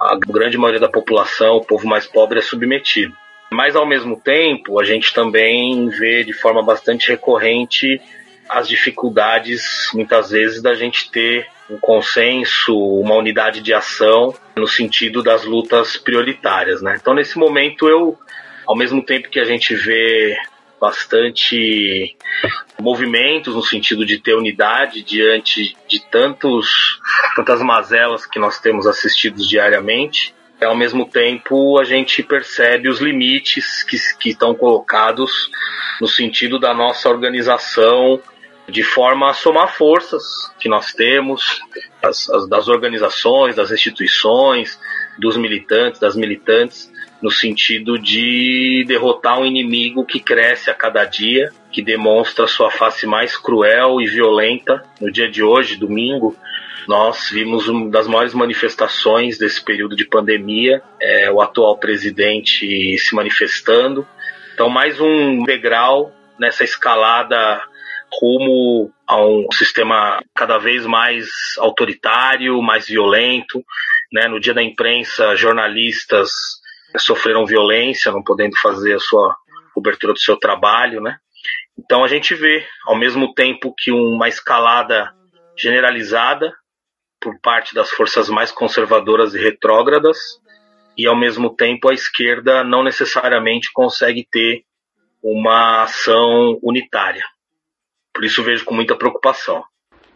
a 0.00 0.16
grande 0.16 0.58
maioria 0.58 0.80
da 0.80 0.88
população, 0.88 1.56
o 1.56 1.64
povo 1.64 1.86
mais 1.86 2.06
pobre 2.06 2.38
é 2.38 2.42
submetido. 2.42 3.16
Mas 3.50 3.76
ao 3.76 3.86
mesmo 3.86 4.20
tempo, 4.20 4.80
a 4.80 4.84
gente 4.84 5.14
também 5.14 5.88
vê 5.88 6.24
de 6.24 6.32
forma 6.32 6.62
bastante 6.62 7.08
recorrente 7.08 8.00
as 8.48 8.68
dificuldades, 8.68 9.88
muitas 9.94 10.30
vezes, 10.30 10.60
da 10.60 10.74
gente 10.74 11.10
ter 11.10 11.46
um 11.70 11.78
consenso, 11.78 12.76
uma 12.76 13.14
unidade 13.14 13.60
de 13.60 13.72
ação 13.72 14.34
no 14.56 14.66
sentido 14.66 15.22
das 15.22 15.44
lutas 15.44 15.96
prioritárias, 15.96 16.82
né? 16.82 16.98
Então, 17.00 17.14
nesse 17.14 17.38
momento, 17.38 17.88
eu, 17.88 18.18
ao 18.66 18.76
mesmo 18.76 19.02
tempo 19.02 19.30
que 19.30 19.40
a 19.40 19.44
gente 19.44 19.74
vê 19.74 20.36
bastante 20.84 22.14
movimentos 22.78 23.54
no 23.54 23.62
sentido 23.62 24.04
de 24.04 24.18
ter 24.18 24.34
unidade 24.34 25.02
diante 25.02 25.74
de 25.88 25.98
tantos 26.10 27.00
tantas 27.34 27.62
mazelas 27.62 28.26
que 28.26 28.38
nós 28.38 28.58
temos 28.60 28.86
assistido 28.86 29.38
diariamente, 29.46 30.34
ao 30.62 30.76
mesmo 30.76 31.08
tempo 31.08 31.78
a 31.80 31.84
gente 31.84 32.22
percebe 32.22 32.90
os 32.90 33.00
limites 33.00 33.82
que, 33.82 33.96
que 34.18 34.28
estão 34.30 34.54
colocados 34.54 35.50
no 36.02 36.06
sentido 36.06 36.58
da 36.58 36.74
nossa 36.74 37.08
organização 37.08 38.20
de 38.68 38.82
forma 38.82 39.30
a 39.30 39.34
somar 39.34 39.74
forças 39.74 40.22
que 40.58 40.68
nós 40.68 40.92
temos, 40.92 41.60
as, 42.02 42.28
as, 42.28 42.46
das 42.46 42.68
organizações, 42.68 43.56
das 43.56 43.70
instituições, 43.70 44.78
dos 45.18 45.36
militantes, 45.36 46.00
das 46.00 46.14
militantes, 46.14 46.92
no 47.24 47.30
sentido 47.30 47.98
de 47.98 48.84
derrotar 48.86 49.40
um 49.40 49.46
inimigo 49.46 50.04
que 50.04 50.20
cresce 50.20 50.68
a 50.68 50.74
cada 50.74 51.06
dia, 51.06 51.50
que 51.72 51.80
demonstra 51.80 52.46
sua 52.46 52.70
face 52.70 53.06
mais 53.06 53.34
cruel 53.34 53.98
e 53.98 54.06
violenta. 54.06 54.84
No 55.00 55.10
dia 55.10 55.30
de 55.30 55.42
hoje, 55.42 55.74
domingo, 55.74 56.36
nós 56.86 57.30
vimos 57.30 57.66
uma 57.66 57.88
das 57.88 58.06
maiores 58.06 58.34
manifestações 58.34 59.38
desse 59.38 59.64
período 59.64 59.96
de 59.96 60.04
pandemia, 60.04 60.82
é, 61.00 61.30
o 61.32 61.40
atual 61.40 61.78
presidente 61.78 62.98
se 62.98 63.14
manifestando. 63.14 64.06
Então, 64.52 64.68
mais 64.68 65.00
um 65.00 65.44
degrau 65.44 66.12
nessa 66.38 66.62
escalada 66.62 67.62
rumo 68.20 68.92
a 69.06 69.18
um 69.18 69.46
sistema 69.50 70.22
cada 70.34 70.58
vez 70.58 70.84
mais 70.84 71.26
autoritário, 71.56 72.60
mais 72.60 72.86
violento. 72.86 73.64
Né? 74.12 74.28
No 74.28 74.38
dia 74.38 74.52
da 74.52 74.62
imprensa, 74.62 75.34
jornalistas 75.34 76.30
sofreram 76.98 77.46
violência, 77.46 78.12
não 78.12 78.22
podendo 78.22 78.56
fazer 78.60 78.94
a 78.94 79.00
sua 79.00 79.34
cobertura 79.74 80.12
do 80.12 80.20
seu 80.20 80.36
trabalho. 80.36 81.00
Né? 81.00 81.16
Então 81.78 82.04
a 82.04 82.08
gente 82.08 82.34
vê, 82.34 82.66
ao 82.86 82.96
mesmo 82.96 83.34
tempo 83.34 83.74
que 83.76 83.90
uma 83.90 84.28
escalada 84.28 85.12
generalizada 85.56 86.52
por 87.20 87.38
parte 87.40 87.74
das 87.74 87.90
forças 87.90 88.28
mais 88.28 88.52
conservadoras 88.52 89.34
e 89.34 89.38
retrógradas, 89.38 90.18
e 90.96 91.06
ao 91.06 91.16
mesmo 91.16 91.54
tempo 91.54 91.88
a 91.88 91.94
esquerda 91.94 92.62
não 92.62 92.84
necessariamente 92.84 93.72
consegue 93.72 94.26
ter 94.30 94.64
uma 95.22 95.82
ação 95.82 96.58
unitária. 96.62 97.24
Por 98.12 98.24
isso 98.24 98.42
vejo 98.42 98.64
com 98.64 98.74
muita 98.74 98.94
preocupação. 98.94 99.64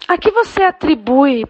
A 0.06 0.16
que 0.16 0.30
você 0.30 0.62
atribui 0.62 1.44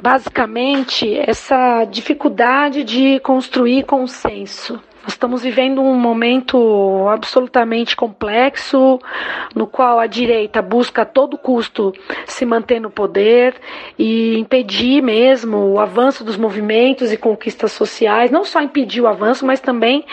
basicamente 0.00 1.16
essa 1.18 1.84
dificuldade 1.84 2.84
de 2.84 3.20
construir 3.20 3.84
consenso? 3.84 4.80
Nós 5.02 5.14
estamos 5.14 5.42
vivendo 5.42 5.82
um 5.82 5.96
momento 5.96 7.08
absolutamente 7.08 7.96
complexo, 7.96 9.00
no 9.52 9.66
qual 9.66 9.98
a 9.98 10.06
direita 10.06 10.62
busca 10.62 11.02
a 11.02 11.04
todo 11.04 11.36
custo 11.36 11.92
se 12.24 12.46
manter 12.46 12.80
no 12.80 12.88
poder 12.88 13.56
e 13.98 14.38
impedir 14.38 15.02
mesmo 15.02 15.72
o 15.72 15.80
avanço 15.80 16.22
dos 16.22 16.36
movimentos 16.36 17.12
e 17.12 17.16
conquistas 17.16 17.72
sociais, 17.72 18.30
não 18.30 18.44
só 18.44 18.62
impedir 18.62 19.00
o 19.00 19.08
avanço, 19.08 19.44
mas 19.44 19.60
também 19.60 20.04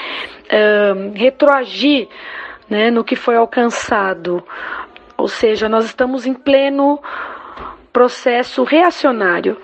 uh, 0.45 1.12
retroagir 1.13 2.08
né, 2.67 2.89
no 2.89 3.03
que 3.03 3.15
foi 3.15 3.36
alcançado. 3.36 4.43
Ou 5.15 5.27
seja, 5.27 5.69
nós 5.69 5.86
estamos 5.86 6.25
em 6.25 6.34
pleno 6.34 6.99
processo 7.91 8.63
reacionário. 8.63 9.58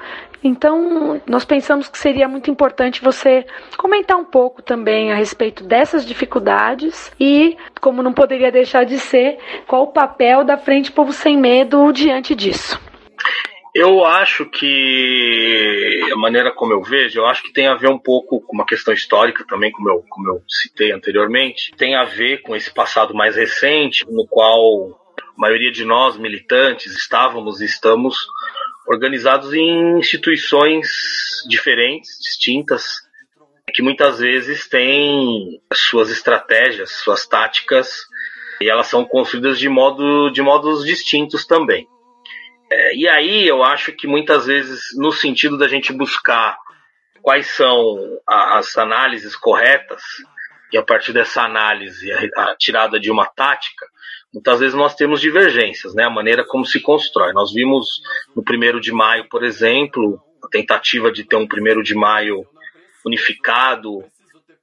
Então, 0.44 1.20
nós 1.28 1.44
pensamos 1.44 1.88
que 1.88 1.98
seria 1.98 2.28
muito 2.28 2.52
importante 2.52 3.02
você 3.02 3.46
comentar 3.78 4.16
um 4.16 4.24
pouco 4.24 4.62
também 4.62 5.12
a 5.12 5.16
respeito 5.16 5.64
dessas 5.64 6.06
dificuldades 6.06 7.12
e, 7.20 7.58
como 7.82 8.04
não 8.04 8.14
poderia 8.14 8.52
deixar 8.52 8.86
de 8.86 9.00
ser, 9.00 9.40
qual 9.66 9.84
o 9.84 9.92
papel 9.92 10.44
da 10.44 10.56
Frente 10.56 10.92
Povo 10.92 11.12
Sem 11.12 11.36
Medo 11.36 11.92
diante 11.92 12.36
disso. 12.36 12.80
Eu 13.74 14.06
acho 14.06 14.46
que 14.46 16.00
a 16.14 16.16
maneira 16.16 16.50
como 16.50 16.72
eu 16.72 16.82
vejo, 16.82 17.20
eu 17.20 17.26
acho 17.26 17.44
que 17.44 17.52
tem 17.52 17.68
a 17.68 17.76
ver 17.76 17.90
um 17.90 18.00
pouco 18.00 18.40
com 18.40 18.54
uma 18.54 18.66
questão 18.66 18.94
histórica 18.94 19.44
também, 19.46 19.72
como 19.72 19.90
eu, 19.90 20.02
como 20.08 20.30
eu 20.30 20.42
citei 20.48 20.94
anteriormente, 20.94 21.74
tem 21.76 21.96
a 21.96 22.06
ver 22.06 22.42
com 22.44 22.56
esse 22.56 22.74
passado 22.74 23.14
mais 23.14 23.36
recente, 23.36 24.06
no 24.08 24.26
qual 24.28 25.05
a 25.38 25.42
maioria 25.42 25.72
de 25.72 25.84
nós, 25.84 26.18
militantes, 26.18 26.96
estávamos 26.96 27.62
e 27.62 27.66
estamos 27.66 28.18
organizados 28.88 29.54
em 29.54 29.98
instituições 29.98 30.88
diferentes, 31.50 32.18
distintas, 32.22 33.06
que 33.74 33.82
muitas 33.82 34.20
vezes 34.20 34.68
têm 34.70 35.60
suas 35.74 36.10
estratégias, 36.10 36.92
suas 36.92 37.28
táticas, 37.28 38.06
e 38.62 38.70
elas 38.70 38.88
são 38.88 39.04
construídas 39.04 39.60
de, 39.60 39.68
modo, 39.68 40.30
de 40.30 40.42
modos 40.42 40.86
distintos 40.86 41.46
também. 41.46 41.88
É, 42.72 42.96
e 42.96 43.08
aí 43.08 43.48
eu 43.48 43.64
acho 43.64 43.92
que 43.92 44.08
muitas 44.08 44.46
vezes, 44.46 44.82
no 44.96 45.12
sentido 45.12 45.58
da 45.58 45.68
gente 45.68 45.92
buscar 45.92 46.58
quais 47.22 47.48
são 47.48 48.20
as 48.28 48.78
análises 48.78 49.36
corretas, 49.36 50.02
e 50.72 50.78
a 50.78 50.84
partir 50.84 51.14
dessa 51.14 51.44
análise, 51.44 52.12
a, 52.12 52.52
a 52.52 52.56
tirada 52.56 53.00
de 53.00 53.12
uma 53.12 53.26
tática, 53.26 53.86
muitas 54.34 54.60
vezes 54.60 54.76
nós 54.76 54.96
temos 54.96 55.22
divergências, 55.22 55.94
né? 55.94 56.04
A 56.04 56.10
maneira 56.10 56.46
como 56.46 56.66
se 56.66 56.80
constrói. 56.80 57.34
Nós 57.34 57.54
vimos 57.54 58.02
no 58.36 58.44
primeiro 58.44 58.82
de 58.82 58.92
maio, 58.92 59.30
por 59.30 59.44
exemplo, 59.44 60.22
a 60.44 60.48
tentativa 60.48 61.12
de 61.12 61.24
ter 61.24 61.36
um 61.36 61.48
primeiro 61.48 61.82
de 61.82 61.96
maio 61.96 62.46
unificado 63.06 64.04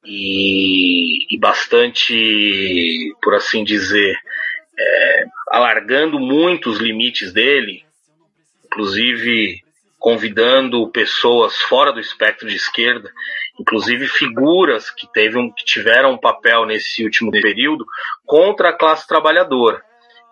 e, 0.04 1.34
e 1.34 1.38
bastante, 1.38 3.14
por 3.22 3.34
assim 3.34 3.64
dizer, 3.64 4.16
é, 4.78 5.24
alargando 5.48 6.18
muito 6.18 6.70
os 6.70 6.78
limites 6.78 7.32
dele, 7.32 7.84
inclusive 8.66 9.62
convidando 9.98 10.88
pessoas 10.88 11.56
fora 11.62 11.92
do 11.92 12.00
espectro 12.00 12.48
de 12.48 12.56
esquerda, 12.56 13.12
inclusive 13.62 14.08
figuras 14.08 14.90
que, 14.90 15.10
teve 15.12 15.38
um, 15.38 15.50
que 15.50 15.64
tiveram 15.64 16.12
um 16.12 16.18
papel 16.18 16.66
nesse 16.66 17.04
último 17.04 17.30
período 17.30 17.86
contra 18.26 18.70
a 18.70 18.72
classe 18.76 19.06
trabalhadora. 19.06 19.80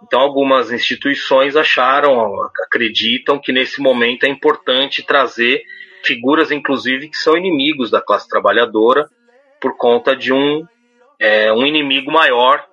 Então, 0.02 0.20
algumas 0.20 0.72
instituições 0.72 1.54
acharam, 1.56 2.42
acreditam 2.66 3.38
que 3.38 3.52
nesse 3.52 3.80
momento 3.80 4.24
é 4.24 4.28
importante 4.28 5.04
trazer 5.04 5.62
figuras, 6.04 6.50
inclusive, 6.50 7.08
que 7.08 7.16
são 7.16 7.36
inimigos 7.36 7.90
da 7.90 8.00
classe 8.00 8.28
trabalhadora, 8.28 9.08
por 9.60 9.76
conta 9.76 10.16
de 10.16 10.32
um, 10.32 10.66
é, 11.18 11.52
um 11.52 11.64
inimigo 11.64 12.10
maior, 12.10 12.64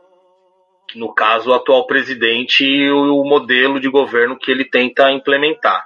no 0.95 1.13
caso, 1.13 1.49
o 1.49 1.53
atual 1.53 1.85
presidente 1.85 2.65
e 2.65 2.89
o 2.89 3.23
modelo 3.25 3.79
de 3.79 3.89
governo 3.89 4.39
que 4.39 4.49
ele 4.49 4.63
tenta 4.63 5.11
implementar. 5.11 5.85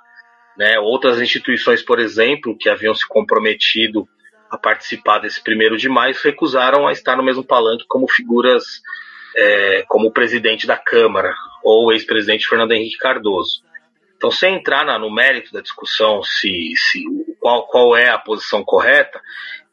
Né? 0.55 0.79
Outras 0.79 1.19
instituições, 1.19 1.81
por 1.81 1.99
exemplo, 1.99 2.55
que 2.55 2.69
haviam 2.69 2.93
se 2.93 3.07
comprometido 3.07 4.07
a 4.51 4.57
participar 4.57 5.19
desse 5.19 5.41
primeiro 5.41 5.77
de 5.77 5.87
maio, 5.87 6.13
recusaram 6.21 6.85
a 6.85 6.91
estar 6.91 7.15
no 7.15 7.23
mesmo 7.23 7.43
palanque 7.43 7.85
como 7.87 8.05
figuras 8.07 8.81
é, 9.35 9.85
como 9.87 10.07
o 10.07 10.11
presidente 10.11 10.67
da 10.67 10.77
Câmara 10.77 11.33
ou 11.63 11.87
o 11.87 11.91
ex-presidente 11.93 12.47
Fernando 12.47 12.73
Henrique 12.73 12.97
Cardoso. 12.97 13.63
Então, 14.17 14.29
sem 14.29 14.55
entrar 14.55 14.85
na, 14.85 14.99
no 14.99 15.09
mérito 15.09 15.53
da 15.53 15.61
discussão 15.61 16.21
se, 16.21 16.73
se 16.75 17.03
qual, 17.39 17.65
qual 17.67 17.95
é 17.95 18.09
a 18.09 18.19
posição 18.19 18.61
correta, 18.63 19.21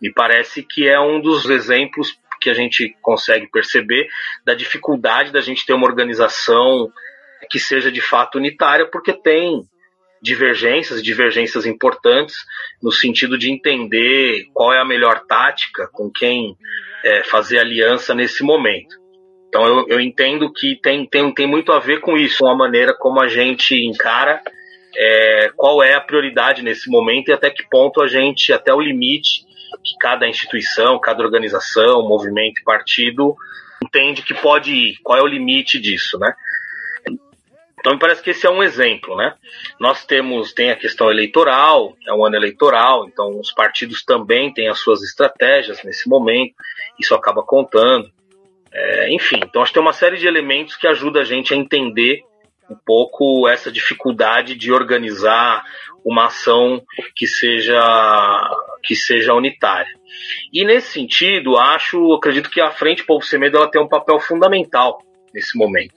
me 0.01 0.13
parece 0.13 0.63
que 0.63 0.89
é 0.89 0.99
um 1.01 1.21
dos 1.21 1.51
exemplos 1.51 2.17
que 2.41 2.49
a 2.49 2.55
gente 2.55 2.97
consegue 3.03 3.49
perceber 3.49 4.09
da 4.47 4.55
dificuldade 4.55 5.33
da 5.33 5.41
gente 5.41 5.67
ter 5.67 5.73
uma 5.73 5.87
organização 5.87 6.91
que 7.51 7.59
seja 7.59 7.91
de 7.91 8.01
fato 8.01 8.39
unitária, 8.39 8.87
porque 8.87 9.13
tem 9.13 9.69
divergências, 10.23 11.03
divergências 11.03 11.67
importantes, 11.67 12.37
no 12.83 12.93
sentido 12.93 13.39
de 13.39 13.51
entender 13.51 14.47
qual 14.53 14.73
é 14.73 14.81
a 14.81 14.85
melhor 14.85 15.25
tática, 15.27 15.89
com 15.93 16.11
quem 16.11 16.57
é, 17.05 17.23
fazer 17.25 17.59
aliança 17.59 18.15
nesse 18.15 18.43
momento. 18.43 18.97
Então 19.49 19.67
eu, 19.67 19.89
eu 19.89 20.01
entendo 20.01 20.53
que 20.53 20.77
tem, 20.77 21.07
tem, 21.07 21.33
tem 21.33 21.47
muito 21.47 21.73
a 21.73 21.79
ver 21.79 22.01
com 22.01 22.17
isso, 22.17 22.39
com 22.39 22.49
a 22.49 22.57
maneira 22.57 22.95
como 22.95 23.21
a 23.21 23.29
gente 23.29 23.75
encara 23.75 24.43
é, 24.97 25.51
qual 25.57 25.83
é 25.83 25.95
a 25.95 26.01
prioridade 26.01 26.63
nesse 26.63 26.91
momento 26.91 27.29
e 27.29 27.33
até 27.33 27.51
que 27.51 27.67
ponto 27.69 28.03
a 28.03 28.07
gente, 28.07 28.53
até 28.53 28.73
o 28.75 28.81
limite 28.81 29.47
que 29.85 29.97
cada 30.01 30.29
instituição, 30.29 30.99
cada 30.99 31.23
organização, 31.23 32.07
movimento 32.07 32.61
e 32.61 32.65
partido 32.65 33.37
entende 33.83 34.23
que 34.23 34.35
pode 34.35 34.73
ir, 34.73 34.97
qual 35.03 35.19
é 35.19 35.23
o 35.23 35.27
limite 35.27 35.79
disso, 35.81 36.19
né? 36.19 36.35
Então 37.79 37.93
me 37.93 37.99
parece 37.99 38.23
que 38.23 38.31
esse 38.31 38.47
é 38.47 38.51
um 38.51 38.63
exemplo, 38.63 39.17
né? 39.17 39.35
Nós 39.79 40.05
temos 40.05 40.53
tem 40.53 40.71
a 40.71 40.77
questão 40.77 41.11
eleitoral, 41.11 41.97
é 42.07 42.13
um 42.13 42.25
ano 42.25 42.37
eleitoral, 42.37 43.07
então 43.07 43.39
os 43.39 43.53
partidos 43.53 44.05
também 44.05 44.53
têm 44.53 44.69
as 44.69 44.81
suas 44.81 45.03
estratégias 45.03 45.83
nesse 45.85 46.09
momento, 46.09 46.55
isso 46.99 47.15
acaba 47.15 47.43
contando. 47.43 48.11
É, 48.73 49.13
enfim, 49.13 49.41
então 49.43 49.63
acho 49.63 49.71
que 49.71 49.75
tem 49.75 49.83
uma 49.83 49.93
série 49.93 50.19
de 50.19 50.27
elementos 50.27 50.77
que 50.77 50.87
ajuda 50.87 51.21
a 51.21 51.25
gente 51.25 51.55
a 51.55 51.57
entender 51.57 52.21
um 52.71 52.77
pouco 52.85 53.49
essa 53.49 53.73
dificuldade 53.73 54.55
de 54.55 54.71
organizar 54.71 55.65
uma 56.05 56.27
ação 56.27 56.83
que 57.17 57.27
seja 57.27 57.81
que 58.83 58.95
seja 58.95 59.35
unitária. 59.35 59.93
E 60.53 60.65
nesse 60.65 60.93
sentido, 60.93 61.57
acho, 61.57 62.15
acredito 62.15 62.51
que 62.51 62.61
a 62.61 62.71
Frente 62.71 63.05
Povo 63.05 63.25
Sem 63.25 63.39
Medo 63.39 63.57
ela 63.57 63.71
tem 63.71 63.81
um 63.81 63.89
papel 63.89 64.21
fundamental 64.21 64.99
nesse 65.33 65.57
momento. 65.57 65.95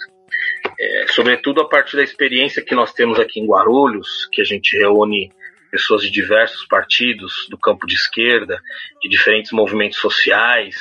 É, 0.79 1.05
sobretudo 1.09 1.61
a 1.61 1.69
partir 1.69 1.97
da 1.97 2.03
experiência 2.03 2.63
que 2.63 2.75
nós 2.75 2.93
temos 2.93 3.19
aqui 3.19 3.39
em 3.39 3.45
Guarulhos, 3.45 4.27
que 4.31 4.41
a 4.41 4.45
gente 4.45 4.77
reúne 4.77 5.31
pessoas 5.69 6.01
de 6.01 6.11
diversos 6.11 6.65
partidos 6.65 7.47
do 7.49 7.57
campo 7.57 7.87
de 7.87 7.95
esquerda, 7.95 8.61
de 9.01 9.07
diferentes 9.07 9.51
movimentos 9.51 9.99
sociais, 9.99 10.75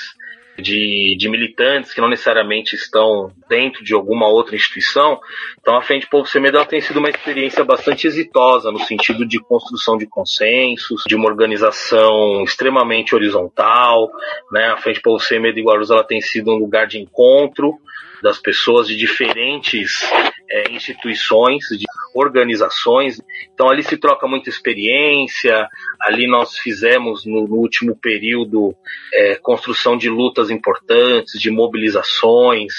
de, 0.61 1.16
de, 1.18 1.29
militantes 1.29 1.92
que 1.92 2.01
não 2.01 2.09
necessariamente 2.09 2.75
estão 2.75 3.33
dentro 3.49 3.83
de 3.85 3.94
alguma 3.94 4.29
outra 4.29 4.55
instituição. 4.55 5.20
Então, 5.61 5.77
a 5.77 5.83
Frente 5.83 6.09
Povo 6.09 6.27
Sem 6.27 6.42
Medo 6.42 6.64
tem 6.66 6.81
sido 6.81 6.99
uma 6.99 7.11
experiência 7.11 7.64
bastante 7.64 8.07
exitosa 8.07 8.70
no 8.70 8.79
sentido 8.81 9.27
de 9.27 9.38
construção 9.38 9.96
de 9.96 10.07
consensos, 10.07 11.03
de 11.07 11.14
uma 11.14 11.29
organização 11.29 12.42
extremamente 12.44 13.14
horizontal. 13.14 14.11
Né? 14.53 14.66
A 14.66 14.77
Frente 14.77 15.01
Povo 15.01 15.20
Sem 15.20 15.40
Medo 15.40 15.61
Guarulhos 15.61 15.90
ela 15.90 16.05
tem 16.05 16.20
sido 16.20 16.51
um 16.51 16.59
lugar 16.59 16.87
de 16.87 16.99
encontro 16.99 17.79
das 18.23 18.38
pessoas 18.38 18.87
de 18.87 18.96
diferentes 18.96 20.03
é, 20.51 20.70
instituições, 20.73 21.64
de 21.70 21.85
organizações. 22.20 23.20
Então 23.52 23.68
ali 23.68 23.83
se 23.83 23.96
troca 23.96 24.26
muita 24.26 24.48
experiência. 24.48 25.68
Ali 26.00 26.26
nós 26.26 26.59
fizemos 26.59 27.24
no, 27.24 27.46
no 27.46 27.56
último 27.56 27.96
período 27.96 28.74
é, 29.12 29.37
construção 29.37 29.96
de 29.96 30.09
lutas 30.09 30.50
importantes, 30.50 31.40
de 31.40 31.50
mobilizações. 31.50 32.72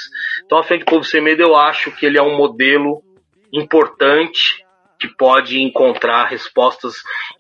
Então 0.46 0.58
a 0.58 0.64
Frente 0.64 0.86
Povo 0.86 1.04
Sem 1.04 1.22
Medo 1.22 1.42
eu 1.42 1.56
acho 1.56 1.92
que 1.92 2.06
ele 2.06 2.18
é 2.18 2.24
um 2.24 2.38
modelo 2.38 3.04
importante 3.52 4.64
que 5.00 5.08
pode 5.08 5.60
encontrar 5.62 6.26
respostas 6.26 6.96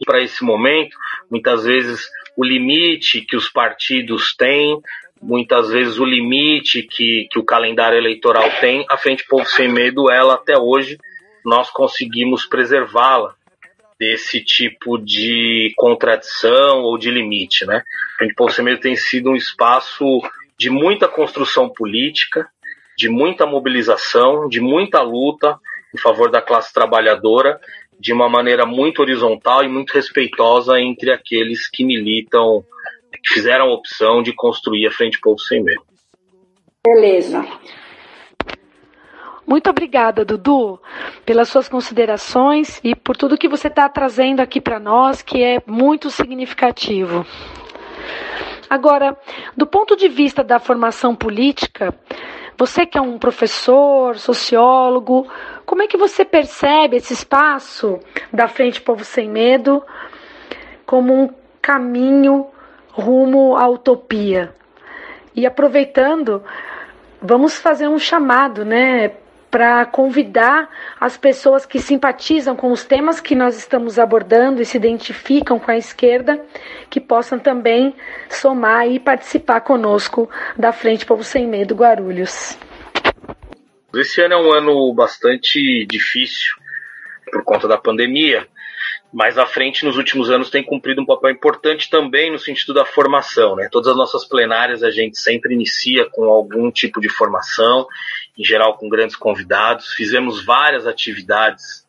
para 0.05 0.21
esse 0.21 0.43
momento. 0.43 0.97
Muitas 1.29 1.63
vezes 1.63 2.07
o 2.35 2.43
limite 2.43 3.21
que 3.21 3.35
os 3.35 3.49
partidos 3.49 4.35
têm 4.35 4.81
muitas 5.21 5.69
vezes 5.69 5.99
o 5.99 6.05
limite 6.05 6.81
que, 6.81 7.27
que 7.29 7.37
o 7.37 7.45
calendário 7.45 7.97
eleitoral 7.97 8.49
tem, 8.59 8.85
a 8.89 8.97
Frente 8.97 9.25
Povo 9.27 9.45
Sem 9.45 9.71
Medo, 9.71 10.09
ela 10.09 10.33
até 10.33 10.57
hoje, 10.57 10.97
nós 11.45 11.69
conseguimos 11.69 12.45
preservá-la 12.45 13.35
desse 13.99 14.43
tipo 14.43 14.97
de 14.97 15.73
contradição 15.77 16.81
ou 16.81 16.97
de 16.97 17.11
limite, 17.11 17.65
né? 17.65 17.83
Sem 18.49 18.65
Medo 18.65 18.81
tem 18.81 18.95
sido 18.95 19.29
um 19.29 19.35
espaço 19.35 20.21
de 20.57 20.69
muita 20.69 21.07
construção 21.07 21.69
política, 21.69 22.47
de 22.97 23.09
muita 23.09 23.45
mobilização, 23.45 24.47
de 24.47 24.59
muita 24.59 25.01
luta 25.01 25.59
em 25.93 25.99
favor 25.99 26.31
da 26.31 26.41
classe 26.41 26.73
trabalhadora, 26.73 27.59
de 27.99 28.11
uma 28.11 28.27
maneira 28.27 28.65
muito 28.65 29.01
horizontal 29.01 29.63
e 29.63 29.67
muito 29.67 29.91
respeitosa 29.91 30.79
entre 30.79 31.11
aqueles 31.11 31.69
que 31.69 31.83
militam 31.83 32.63
que 33.23 33.33
fizeram 33.33 33.65
a 33.65 33.73
opção 33.73 34.23
de 34.23 34.33
construir 34.33 34.87
a 34.87 34.91
Frente 34.91 35.19
Povo 35.19 35.39
Sem 35.39 35.63
Medo. 35.63 35.83
Beleza. 36.83 37.45
Muito 39.51 39.69
obrigada, 39.69 40.23
Dudu, 40.23 40.79
pelas 41.25 41.49
suas 41.49 41.67
considerações 41.67 42.79
e 42.85 42.95
por 42.95 43.17
tudo 43.17 43.37
que 43.37 43.49
você 43.49 43.67
está 43.67 43.89
trazendo 43.89 44.39
aqui 44.39 44.61
para 44.61 44.79
nós, 44.79 45.21
que 45.21 45.43
é 45.43 45.61
muito 45.67 46.09
significativo. 46.09 47.25
Agora, 48.69 49.17
do 49.57 49.67
ponto 49.67 49.97
de 49.97 50.07
vista 50.07 50.41
da 50.41 50.57
formação 50.57 51.13
política, 51.13 51.93
você 52.57 52.85
que 52.85 52.97
é 52.97 53.01
um 53.01 53.19
professor, 53.19 54.17
sociólogo, 54.17 55.27
como 55.65 55.81
é 55.81 55.87
que 55.87 55.97
você 55.97 56.23
percebe 56.23 56.95
esse 56.95 57.11
espaço 57.11 57.99
da 58.31 58.47
Frente 58.47 58.79
Povo 58.79 59.03
Sem 59.03 59.27
Medo 59.27 59.83
como 60.85 61.13
um 61.13 61.29
caminho 61.61 62.47
rumo 62.93 63.57
à 63.57 63.67
utopia. 63.67 64.55
E 65.35 65.45
aproveitando, 65.45 66.41
vamos 67.21 67.59
fazer 67.59 67.89
um 67.89 67.99
chamado, 67.99 68.63
né, 68.63 69.11
para 69.51 69.85
convidar 69.85 70.69
as 70.99 71.17
pessoas 71.17 71.65
que 71.65 71.77
simpatizam 71.77 72.55
com 72.55 72.71
os 72.71 72.85
temas 72.85 73.19
que 73.19 73.35
nós 73.35 73.57
estamos 73.57 73.99
abordando 73.99 74.61
e 74.61 74.65
se 74.65 74.77
identificam 74.77 75.59
com 75.59 75.69
a 75.69 75.77
esquerda, 75.77 76.41
que 76.89 77.01
possam 77.01 77.37
também 77.37 77.93
somar 78.29 78.87
e 78.87 78.97
participar 78.97 79.59
conosco 79.61 80.29
da 80.57 80.71
Frente 80.71 81.05
Povo 81.05 81.23
Sem 81.23 81.45
Medo 81.45 81.75
Guarulhos. 81.75 82.57
Esse 83.93 84.21
ano 84.21 84.33
é 84.35 84.37
um 84.37 84.53
ano 84.53 84.93
bastante 84.93 85.85
difícil 85.85 86.55
por 87.29 87.43
conta 87.43 87.67
da 87.67 87.77
pandemia 87.77 88.47
mais 89.13 89.37
à 89.37 89.45
frente, 89.45 89.83
nos 89.83 89.97
últimos 89.97 90.29
anos, 90.29 90.49
tem 90.49 90.63
cumprido 90.63 91.01
um 91.01 91.05
papel 91.05 91.31
importante 91.31 91.89
também 91.89 92.31
no 92.31 92.39
sentido 92.39 92.73
da 92.73 92.85
formação. 92.85 93.55
Né? 93.55 93.67
Todas 93.69 93.89
as 93.89 93.97
nossas 93.97 94.25
plenárias 94.25 94.83
a 94.83 94.89
gente 94.89 95.19
sempre 95.19 95.53
inicia 95.53 96.07
com 96.09 96.23
algum 96.23 96.71
tipo 96.71 97.01
de 97.01 97.09
formação, 97.09 97.85
em 98.37 98.43
geral 98.43 98.77
com 98.77 98.89
grandes 98.89 99.15
convidados. 99.15 99.93
Fizemos 99.93 100.43
várias 100.43 100.87
atividades 100.87 101.85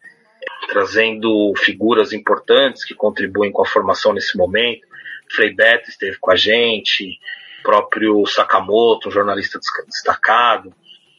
trazendo 0.68 1.52
figuras 1.56 2.12
importantes 2.12 2.84
que 2.84 2.94
contribuem 2.94 3.52
com 3.52 3.62
a 3.62 3.66
formação 3.66 4.12
nesse 4.12 4.36
momento. 4.36 4.86
Frei 5.30 5.54
Beto 5.54 5.88
esteve 5.88 6.18
com 6.18 6.30
a 6.30 6.36
gente, 6.36 7.18
próprio 7.62 8.26
Sakamoto, 8.26 9.08
um 9.08 9.12
jornalista 9.12 9.58
destacado, 9.86 10.74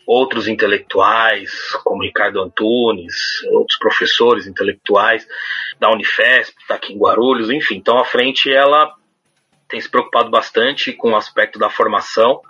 outros 0.05 0.47
intelectuais, 0.47 1.51
como 1.83 2.03
Ricardo 2.03 2.41
Antunes, 2.41 3.15
outros 3.51 3.77
professores 3.79 4.45
intelectuais 4.47 5.27
da 5.79 5.89
Unifesp, 5.89 6.55
está 6.59 6.75
aqui 6.75 6.93
em 6.93 6.97
Guarulhos, 6.97 7.49
enfim. 7.49 7.75
Então 7.75 7.97
a 7.97 8.05
frente 8.05 8.51
ela 8.51 8.93
tem 9.67 9.79
se 9.79 9.89
preocupado 9.89 10.29
bastante 10.29 10.93
com 10.93 11.11
o 11.11 11.15
aspecto 11.15 11.57
da 11.57 11.69
formação 11.69 12.41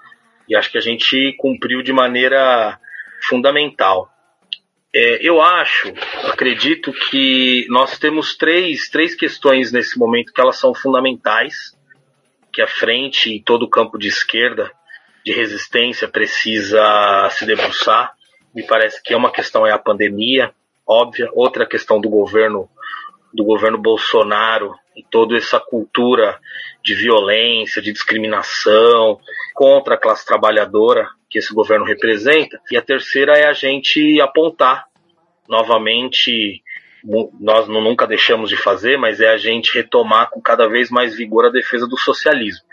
e 0.48 0.56
acho 0.56 0.72
que 0.72 0.78
a 0.78 0.82
gente 0.82 1.34
cumpriu 1.38 1.82
de 1.82 1.94
maneira 1.94 2.80
fundamental. 3.28 4.10
É, 4.96 5.28
eu 5.28 5.42
acho, 5.42 5.92
acredito 6.26 6.94
que 6.94 7.66
nós 7.70 7.98
temos 7.98 8.36
três, 8.36 8.90
três 8.90 9.16
questões 9.16 9.72
nesse 9.72 9.98
momento 9.98 10.32
que 10.32 10.40
elas 10.40 10.58
são 10.58 10.74
fundamentais, 10.74 11.76
que 12.52 12.62
a 12.62 12.68
frente 12.68 13.34
e 13.34 13.42
todo 13.42 13.64
o 13.64 13.70
campo 13.70 13.98
de 13.98 14.08
esquerda 14.08 14.72
de 15.26 15.32
resistência 15.32 16.08
precisa 16.08 17.30
se 17.32 17.46
debruçar. 17.46 18.14
Me 18.54 18.62
parece 18.68 19.02
que 19.02 19.14
é 19.14 19.18
uma 19.18 19.32
questão 19.32 19.66
é 19.66 19.72
a 19.72 19.80
pandemia, 19.80 20.54
óbvia, 20.86 21.30
outra 21.34 21.66
questão 21.66 22.00
do 22.00 22.10
governo 22.10 22.70
do 23.34 23.44
governo 23.44 23.80
Bolsonaro 23.80 24.76
e 24.96 25.04
toda 25.04 25.38
essa 25.38 25.60
cultura 25.60 26.40
de 26.84 26.94
violência, 26.94 27.82
de 27.82 27.92
discriminação 27.92 29.20
contra 29.54 29.96
a 29.96 29.98
classe 29.98 30.26
trabalhadora 30.26 31.08
que 31.30 31.40
esse 31.40 31.54
governo 31.54 31.86
representa. 31.86 32.60
E 32.72 32.78
a 32.78 32.82
terceira 32.82 33.34
é 33.38 33.48
a 33.48 33.54
gente 33.54 34.20
apontar 34.22 34.86
novamente 35.48 36.62
nós 37.38 37.68
nunca 37.68 38.08
deixamos 38.08 38.50
de 38.50 38.56
fazer, 38.56 38.98
mas 38.98 39.20
é 39.20 39.28
a 39.28 39.38
gente 39.38 39.74
retomar 39.74 40.30
com 40.30 40.40
cada 40.40 40.70
vez 40.70 40.90
mais 40.90 41.14
vigor 41.14 41.46
a 41.46 41.50
defesa 41.50 41.86
do 41.86 41.98
socialismo 41.98 42.64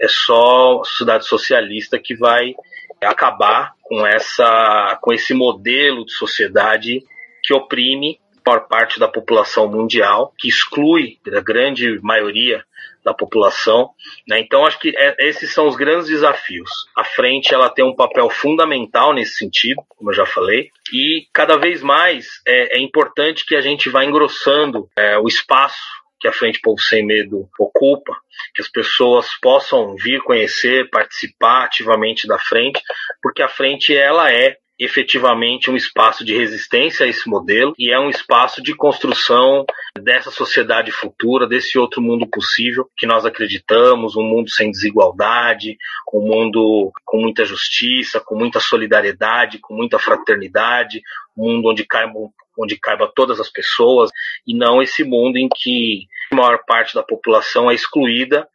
é 0.00 0.08
só 0.08 0.80
a 0.80 0.84
sociedade 0.84 1.26
socialista 1.26 1.98
que 1.98 2.16
vai 2.16 2.54
acabar 3.02 3.74
com 3.82 4.06
essa 4.06 4.98
com 5.02 5.12
esse 5.12 5.34
modelo 5.34 6.04
de 6.04 6.12
sociedade 6.12 7.02
que 7.42 7.52
oprime 7.52 8.18
por 8.58 8.68
parte 8.68 8.98
da 8.98 9.06
população 9.06 9.68
mundial, 9.68 10.34
que 10.36 10.48
exclui 10.48 11.18
a 11.32 11.40
grande 11.40 12.00
maioria 12.02 12.64
da 13.04 13.14
população. 13.14 13.90
Né? 14.26 14.40
Então, 14.40 14.66
acho 14.66 14.78
que 14.80 14.92
é, 14.96 15.16
esses 15.20 15.52
são 15.52 15.68
os 15.68 15.76
grandes 15.76 16.08
desafios. 16.08 16.68
A 16.96 17.04
frente 17.04 17.54
ela 17.54 17.70
tem 17.70 17.84
um 17.84 17.94
papel 17.94 18.28
fundamental 18.28 19.14
nesse 19.14 19.36
sentido, 19.36 19.82
como 19.88 20.10
eu 20.10 20.14
já 20.14 20.26
falei, 20.26 20.70
e 20.92 21.26
cada 21.32 21.56
vez 21.56 21.80
mais 21.80 22.26
é, 22.46 22.78
é 22.78 22.80
importante 22.80 23.46
que 23.46 23.54
a 23.54 23.60
gente 23.60 23.88
vá 23.88 24.04
engrossando 24.04 24.88
é, 24.96 25.16
o 25.18 25.28
espaço 25.28 25.78
que 26.20 26.28
a 26.28 26.32
Frente 26.32 26.60
Povo 26.60 26.78
Sem 26.78 27.06
Medo 27.06 27.48
ocupa, 27.58 28.14
que 28.54 28.60
as 28.60 28.68
pessoas 28.68 29.26
possam 29.40 29.96
vir 29.96 30.20
conhecer, 30.20 30.90
participar 30.90 31.64
ativamente 31.64 32.26
da 32.26 32.38
frente, 32.38 32.82
porque 33.22 33.40
a 33.40 33.48
frente 33.48 33.96
ela 33.96 34.30
é 34.30 34.58
efetivamente 34.80 35.70
um 35.70 35.76
espaço 35.76 36.24
de 36.24 36.34
resistência 36.34 37.04
a 37.04 37.08
esse 37.08 37.28
modelo 37.28 37.74
e 37.78 37.92
é 37.92 38.00
um 38.00 38.08
espaço 38.08 38.62
de 38.62 38.74
construção 38.74 39.66
dessa 40.00 40.30
sociedade 40.30 40.90
futura, 40.90 41.46
desse 41.46 41.78
outro 41.78 42.00
mundo 42.00 42.26
possível 42.26 42.88
que 42.96 43.06
nós 43.06 43.26
acreditamos, 43.26 44.16
um 44.16 44.22
mundo 44.22 44.48
sem 44.48 44.70
desigualdade, 44.70 45.76
um 46.14 46.22
mundo 46.22 46.90
com 47.04 47.20
muita 47.20 47.44
justiça, 47.44 48.20
com 48.20 48.34
muita 48.34 48.58
solidariedade, 48.58 49.58
com 49.58 49.74
muita 49.74 49.98
fraternidade, 49.98 51.02
um 51.36 51.52
mundo 51.52 51.68
onde 51.68 51.84
caibam 51.84 52.32
onde 52.58 52.76
caiba 52.76 53.10
todas 53.14 53.40
as 53.40 53.48
pessoas, 53.48 54.10
e 54.46 54.54
não 54.54 54.82
esse 54.82 55.02
mundo 55.02 55.38
em 55.38 55.48
que 55.48 56.06
a 56.30 56.36
maior 56.36 56.58
parte 56.66 56.94
da 56.94 57.02
população 57.02 57.70
é 57.70 57.74
excluída 57.74 58.46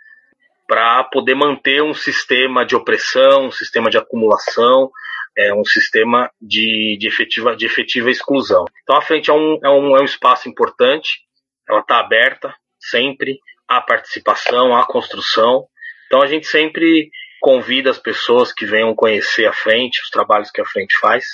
para 0.68 1.04
poder 1.06 1.34
manter 1.34 1.82
um 1.82 1.94
sistema 1.94 2.66
de 2.66 2.76
opressão, 2.76 3.48
um 3.48 3.52
sistema 3.52 3.90
de 3.90 3.98
acumulação, 3.98 4.92
é 5.38 5.54
um 5.54 5.66
sistema 5.66 6.32
de, 6.42 6.98
de, 7.00 7.08
efetiva, 7.08 7.56
de 7.56 7.66
efetiva 7.66 8.10
exclusão. 8.10 8.66
Então 8.84 8.96
a 8.96 9.02
frente 9.02 9.30
é 9.30 9.34
um, 9.34 9.60
é 9.64 9.70
um, 9.70 9.98
é 9.98 10.02
um 10.02 10.06
espaço 10.06 10.48
importante, 10.48 11.20
ela 11.68 11.82
está 11.82 12.00
aberta 12.00 12.56
sempre 12.80 13.40
à 13.68 13.82
participação, 13.82 14.76
à 14.76 14.86
construção. 14.86 15.68
Então 16.08 16.22
a 16.22 16.28
gente 16.28 16.48
sempre 16.48 17.10
convida 17.42 17.90
as 17.90 18.00
pessoas 18.00 18.54
que 18.54 18.66
venham 18.66 18.96
conhecer 18.96 19.46
a 19.46 19.54
frente, 19.54 20.02
os 20.02 20.10
trabalhos 20.10 20.50
que 20.52 20.62
a 20.62 20.66
frente 20.66 20.98
faz, 21.00 21.26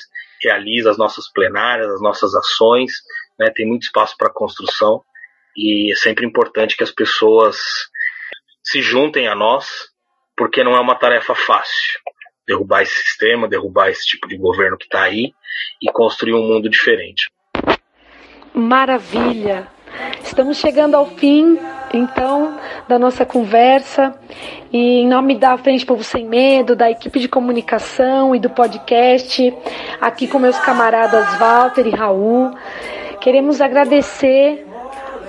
realiza 0.42 0.90
as 0.90 0.98
nossas 0.98 1.32
plenárias, 1.32 1.88
as 1.88 2.02
nossas 2.02 2.34
ações, 2.34 2.92
né, 3.40 3.52
tem 3.54 3.68
muito 3.68 3.84
espaço 3.84 4.16
para 4.18 4.34
construção 4.34 5.04
e 5.56 5.92
é 5.92 5.96
sempre 5.96 6.26
importante 6.26 6.76
que 6.76 6.84
as 6.84 6.92
pessoas 6.92 7.58
se 8.64 8.82
juntem 8.82 9.28
a 9.28 9.36
nós, 9.36 9.90
porque 10.36 10.64
não 10.64 10.76
é 10.76 10.80
uma 10.80 10.96
tarefa 10.96 11.36
fácil 11.36 12.01
derrubar 12.52 12.82
esse 12.82 12.94
sistema, 12.94 13.48
derrubar 13.48 13.90
esse 13.90 14.06
tipo 14.06 14.28
de 14.28 14.38
governo 14.38 14.78
que 14.78 14.84
está 14.86 15.04
aí 15.04 15.34
e 15.82 15.92
construir 15.92 16.34
um 16.34 16.44
mundo 16.44 16.70
diferente. 16.70 17.30
Maravilha! 18.54 19.68
Estamos 20.24 20.58
chegando 20.58 20.96
ao 20.96 21.06
fim, 21.06 21.58
então, 21.94 22.58
da 22.88 23.00
nossa 23.00 23.26
conversa. 23.26 24.14
E 24.72 25.02
em 25.02 25.08
nome 25.08 25.38
da 25.38 25.58
Frente 25.58 25.86
Povo 25.86 26.04
Sem 26.04 26.26
Medo, 26.26 26.76
da 26.76 26.90
equipe 26.90 27.20
de 27.20 27.28
comunicação 27.28 28.36
e 28.36 28.40
do 28.40 28.50
podcast, 28.50 29.54
aqui 30.00 30.28
com 30.28 30.40
meus 30.40 30.58
camaradas 30.60 31.38
Walter 31.38 31.88
e 31.88 31.92
Raul, 31.92 32.52
queremos 33.20 33.62
agradecer 33.62 34.66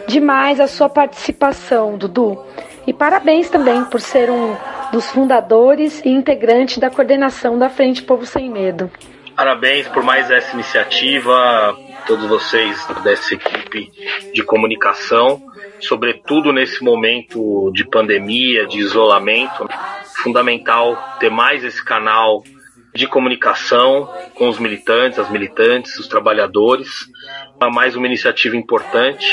demais 0.06 0.60
a 0.60 0.66
sua 0.66 0.88
participação, 0.88 1.96
Dudu. 1.96 2.44
E 2.86 2.92
parabéns 2.92 3.48
também 3.48 3.84
por 3.84 4.00
ser 4.00 4.30
um 4.30 4.56
dos 4.92 5.10
fundadores 5.10 6.04
e 6.04 6.10
integrante 6.10 6.78
da 6.78 6.90
coordenação 6.90 7.58
da 7.58 7.70
Frente 7.70 8.02
Povo 8.02 8.26
Sem 8.26 8.50
Medo. 8.50 8.90
Parabéns 9.34 9.88
por 9.88 10.02
mais 10.02 10.30
essa 10.30 10.52
iniciativa, 10.52 11.74
todos 12.06 12.26
vocês 12.26 12.86
dessa 13.02 13.34
equipe 13.34 13.90
de 14.34 14.42
comunicação, 14.44 15.42
sobretudo 15.80 16.52
nesse 16.52 16.84
momento 16.84 17.72
de 17.72 17.84
pandemia, 17.88 18.66
de 18.66 18.78
isolamento. 18.78 19.66
Fundamental 20.22 21.16
ter 21.18 21.30
mais 21.30 21.64
esse 21.64 21.82
canal 21.82 22.44
de 22.94 23.06
comunicação 23.06 24.12
com 24.34 24.48
os 24.48 24.58
militantes, 24.58 25.18
as 25.18 25.30
militantes, 25.30 25.98
os 25.98 26.06
trabalhadores. 26.06 26.90
Mais 27.72 27.96
uma 27.96 28.06
iniciativa 28.06 28.54
importante. 28.54 29.26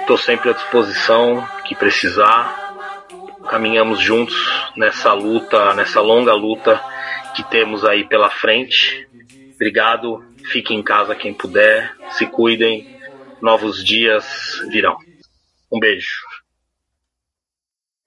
Estou 0.00 0.18
sempre 0.18 0.50
à 0.50 0.52
disposição 0.52 1.42
que 1.64 1.74
precisar. 1.74 2.59
Caminhamos 3.50 4.00
juntos 4.00 4.36
nessa 4.76 5.12
luta, 5.12 5.74
nessa 5.74 6.00
longa 6.00 6.32
luta 6.32 6.80
que 7.34 7.42
temos 7.42 7.84
aí 7.84 8.04
pela 8.04 8.30
frente. 8.30 9.08
Obrigado. 9.56 10.24
Fique 10.52 10.72
em 10.72 10.84
casa 10.84 11.16
quem 11.16 11.34
puder. 11.34 11.92
Se 12.12 12.26
cuidem. 12.26 12.96
Novos 13.42 13.84
dias 13.84 14.62
virão. 14.70 14.96
Um 15.72 15.80
beijo. 15.80 16.24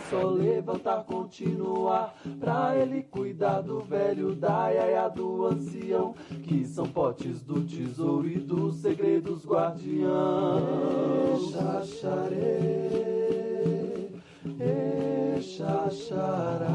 Levantar, 0.59 1.03
continuar, 1.05 2.13
pra 2.39 2.75
ele 2.75 3.01
cuidar 3.03 3.61
do 3.61 3.79
velho, 3.79 4.35
da 4.35 4.69
iaia, 4.69 5.07
do 5.07 5.45
ancião, 5.45 6.13
que 6.43 6.65
são 6.65 6.85
potes 6.85 7.41
do 7.41 7.61
tesouro 7.61 8.27
e 8.27 8.37
dos 8.37 8.75
segredos 8.75 9.45
guardiãos. 9.45 10.09
Xaxarê, 11.51 12.99
xaxará, 15.41 16.69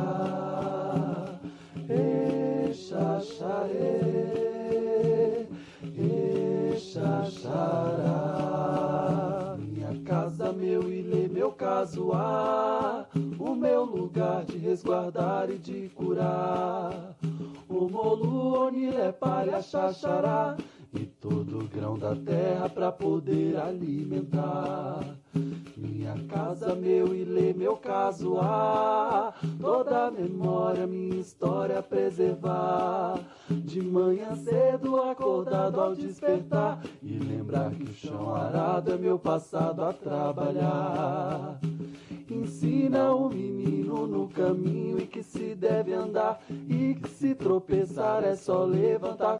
xaxarê, 2.73 4.01
xaxará. 6.79 8.25
Casa, 10.15 10.53
meu 10.53 10.83
ilê, 10.93 11.27
meu 11.27 11.51
casuar, 11.51 13.09
o 13.37 13.53
meu 13.53 13.85
lugar 13.85 14.45
de 14.45 14.57
resguardar 14.57 15.51
e 15.51 15.59
de 15.59 15.89
curar. 15.89 17.17
O 17.69 17.89
molu, 17.89 18.67
onilé, 18.67 19.11
palha, 19.11 19.61
xaxará, 19.61 20.57
e 20.95 21.07
todo 21.07 21.69
grão 21.69 21.99
da 21.99 22.15
terra 22.15 22.69
pra 22.69 22.93
poder 22.93 23.57
alimentar. 23.57 25.01
Minha 25.77 26.15
casa, 26.29 26.75
meu 26.75 27.15
ilê, 27.15 27.53
meu 27.53 27.77
casuar, 27.77 29.35
toda 29.61 30.11
memória, 30.11 30.87
minha 30.87 31.21
história 31.21 31.83
preservar. 31.83 33.19
De 33.49 33.83
manhã 33.83 34.35
cedo, 34.37 35.01
acordado 35.01 35.81
ao 35.81 35.95
despertar, 35.95 36.81
e 37.03 37.19
lembrar 37.19 37.71
que 37.73 37.83
o 37.83 37.95
chão 37.95 38.35
arado 38.35 38.93
é 38.93 38.97
meu 38.97 39.19
passado 39.19 39.83
a 39.83 39.93
trabalhar. 39.93 41.59
Ensina 42.31 43.13
o 43.13 43.29
menino 43.29 44.07
no 44.07 44.29
caminho 44.29 44.99
e 44.99 45.07
que 45.07 45.23
se 45.23 45.55
deve 45.55 45.93
andar, 45.93 46.41
e 46.69 46.95
que 46.95 47.09
se 47.09 47.35
tropeçar 47.35 48.25
é 48.25 48.35
só 48.35 48.65
levantar. 48.65 49.33